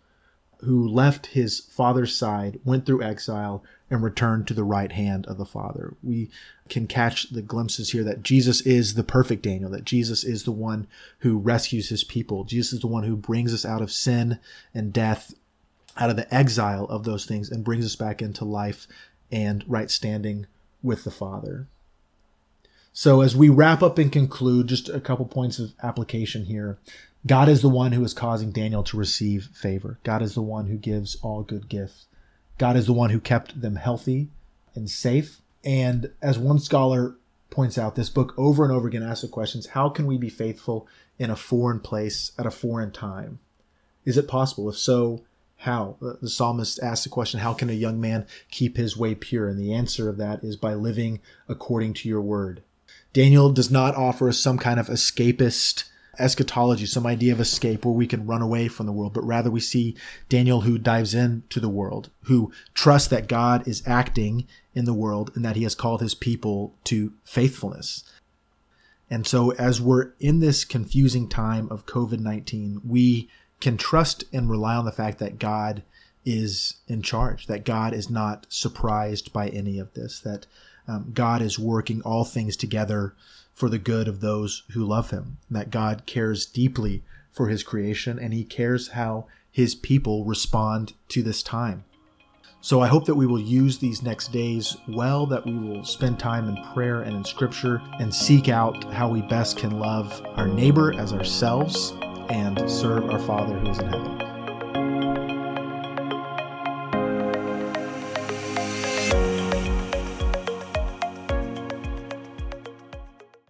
who 0.60 0.86
left 0.86 1.26
his 1.26 1.60
father's 1.60 2.16
side, 2.16 2.60
went 2.64 2.84
through 2.84 3.02
exile, 3.02 3.64
and 3.90 4.02
returned 4.02 4.46
to 4.46 4.54
the 4.54 4.62
right 4.62 4.92
hand 4.92 5.26
of 5.26 5.38
the 5.38 5.44
Father. 5.44 5.94
We 6.02 6.30
can 6.68 6.86
catch 6.86 7.30
the 7.30 7.42
glimpses 7.42 7.90
here 7.90 8.04
that 8.04 8.22
Jesus 8.22 8.60
is 8.60 8.94
the 8.94 9.02
perfect 9.02 9.42
Daniel, 9.42 9.70
that 9.70 9.84
Jesus 9.84 10.22
is 10.22 10.44
the 10.44 10.52
one 10.52 10.86
who 11.20 11.38
rescues 11.38 11.88
his 11.88 12.04
people. 12.04 12.44
Jesus 12.44 12.74
is 12.74 12.80
the 12.80 12.86
one 12.86 13.04
who 13.04 13.16
brings 13.16 13.52
us 13.52 13.64
out 13.64 13.82
of 13.82 13.90
sin 13.90 14.38
and 14.74 14.92
death, 14.92 15.34
out 15.96 16.10
of 16.10 16.16
the 16.16 16.32
exile 16.32 16.84
of 16.84 17.04
those 17.04 17.24
things, 17.24 17.50
and 17.50 17.64
brings 17.64 17.84
us 17.84 17.96
back 17.96 18.22
into 18.22 18.44
life 18.44 18.86
and 19.30 19.64
right 19.66 19.90
standing 19.90 20.46
with 20.82 21.04
the 21.04 21.10
Father. 21.10 21.66
So 22.92 23.20
as 23.20 23.36
we 23.36 23.48
wrap 23.48 23.82
up 23.82 23.98
and 23.98 24.10
conclude, 24.10 24.66
just 24.66 24.88
a 24.88 25.00
couple 25.00 25.26
points 25.26 25.58
of 25.58 25.72
application 25.82 26.46
here. 26.46 26.78
God 27.26 27.48
is 27.48 27.62
the 27.62 27.68
one 27.68 27.92
who 27.92 28.02
is 28.02 28.14
causing 28.14 28.50
Daniel 28.50 28.82
to 28.84 28.96
receive 28.96 29.50
favor. 29.52 29.98
God 30.04 30.22
is 30.22 30.34
the 30.34 30.42
one 30.42 30.66
who 30.66 30.76
gives 30.76 31.16
all 31.16 31.42
good 31.42 31.68
gifts. 31.68 32.06
God 32.58 32.76
is 32.76 32.86
the 32.86 32.92
one 32.92 33.10
who 33.10 33.20
kept 33.20 33.60
them 33.60 33.76
healthy 33.76 34.28
and 34.74 34.88
safe. 34.88 35.40
And 35.62 36.10
as 36.22 36.38
one 36.38 36.58
scholar 36.58 37.16
points 37.50 37.76
out, 37.76 37.94
this 37.94 38.10
book 38.10 38.34
over 38.36 38.64
and 38.64 38.72
over 38.72 38.88
again 38.88 39.02
asks 39.02 39.22
the 39.22 39.28
questions 39.28 39.68
how 39.68 39.88
can 39.88 40.06
we 40.06 40.16
be 40.16 40.30
faithful 40.30 40.88
in 41.18 41.30
a 41.30 41.36
foreign 41.36 41.80
place 41.80 42.32
at 42.38 42.46
a 42.46 42.50
foreign 42.50 42.90
time? 42.90 43.38
Is 44.04 44.16
it 44.16 44.28
possible? 44.28 44.68
If 44.68 44.78
so, 44.78 45.22
how? 45.60 45.96
Uh, 46.00 46.12
the 46.22 46.28
psalmist 46.28 46.82
asks 46.82 47.04
the 47.04 47.10
question, 47.10 47.40
How 47.40 47.52
can 47.52 47.68
a 47.68 47.74
young 47.74 48.00
man 48.00 48.26
keep 48.50 48.76
his 48.76 48.96
way 48.96 49.14
pure? 49.14 49.46
And 49.48 49.58
the 49.58 49.74
answer 49.74 50.08
of 50.08 50.16
that 50.16 50.42
is 50.42 50.56
by 50.56 50.72
living 50.72 51.20
according 51.48 51.94
to 51.94 52.08
your 52.08 52.22
word. 52.22 52.62
Daniel 53.12 53.52
does 53.52 53.70
not 53.70 53.94
offer 53.94 54.28
us 54.28 54.38
some 54.38 54.56
kind 54.56 54.80
of 54.80 54.88
escapist 54.88 55.84
eschatology, 56.18 56.86
some 56.86 57.06
idea 57.06 57.32
of 57.32 57.40
escape 57.40 57.84
where 57.84 57.94
we 57.94 58.06
can 58.06 58.26
run 58.26 58.42
away 58.42 58.68
from 58.68 58.86
the 58.86 58.92
world, 58.92 59.12
but 59.12 59.24
rather 59.24 59.50
we 59.50 59.60
see 59.60 59.96
Daniel 60.28 60.62
who 60.62 60.78
dives 60.78 61.14
into 61.14 61.60
the 61.60 61.68
world, 61.68 62.10
who 62.24 62.52
trusts 62.72 63.08
that 63.08 63.28
God 63.28 63.66
is 63.68 63.82
acting 63.86 64.46
in 64.74 64.86
the 64.86 64.94
world 64.94 65.30
and 65.34 65.44
that 65.44 65.56
he 65.56 65.62
has 65.64 65.74
called 65.74 66.00
his 66.00 66.14
people 66.14 66.74
to 66.84 67.12
faithfulness. 67.24 68.04
And 69.10 69.26
so, 69.26 69.50
as 69.52 69.80
we're 69.80 70.12
in 70.20 70.40
this 70.40 70.64
confusing 70.64 71.28
time 71.28 71.68
of 71.70 71.84
COVID 71.84 72.20
19, 72.20 72.80
we 72.84 73.28
can 73.60 73.76
trust 73.76 74.24
and 74.32 74.50
rely 74.50 74.74
on 74.74 74.84
the 74.84 74.92
fact 74.92 75.18
that 75.18 75.38
God 75.38 75.82
is 76.24 76.76
in 76.86 77.02
charge, 77.02 77.46
that 77.46 77.64
God 77.64 77.92
is 77.92 78.10
not 78.10 78.46
surprised 78.48 79.32
by 79.32 79.48
any 79.48 79.78
of 79.78 79.94
this, 79.94 80.20
that 80.20 80.46
um, 80.88 81.12
God 81.14 81.42
is 81.42 81.58
working 81.58 82.02
all 82.02 82.24
things 82.24 82.56
together 82.56 83.14
for 83.52 83.68
the 83.68 83.78
good 83.78 84.08
of 84.08 84.20
those 84.20 84.62
who 84.72 84.84
love 84.84 85.10
him, 85.10 85.38
that 85.50 85.70
God 85.70 86.04
cares 86.06 86.46
deeply 86.46 87.02
for 87.30 87.48
his 87.48 87.62
creation 87.62 88.18
and 88.18 88.32
he 88.32 88.44
cares 88.44 88.88
how 88.88 89.26
his 89.50 89.74
people 89.74 90.24
respond 90.24 90.94
to 91.08 91.22
this 91.22 91.42
time. 91.42 91.84
So 92.62 92.80
I 92.80 92.88
hope 92.88 93.06
that 93.06 93.14
we 93.14 93.26
will 93.26 93.40
use 93.40 93.78
these 93.78 94.02
next 94.02 94.32
days 94.32 94.76
well, 94.86 95.26
that 95.26 95.46
we 95.46 95.54
will 95.54 95.82
spend 95.84 96.18
time 96.18 96.46
in 96.46 96.62
prayer 96.74 97.02
and 97.02 97.16
in 97.16 97.24
scripture 97.24 97.80
and 97.98 98.14
seek 98.14 98.48
out 98.50 98.84
how 98.92 99.08
we 99.08 99.22
best 99.22 99.56
can 99.56 99.78
love 99.78 100.20
our 100.36 100.46
neighbor 100.46 100.92
as 100.94 101.14
ourselves 101.14 101.94
and 102.30 102.70
serve 102.70 103.10
our 103.10 103.18
Father 103.18 103.58
who 103.58 103.70
is 103.70 103.78
in 103.80 103.88
heaven. 103.88 104.29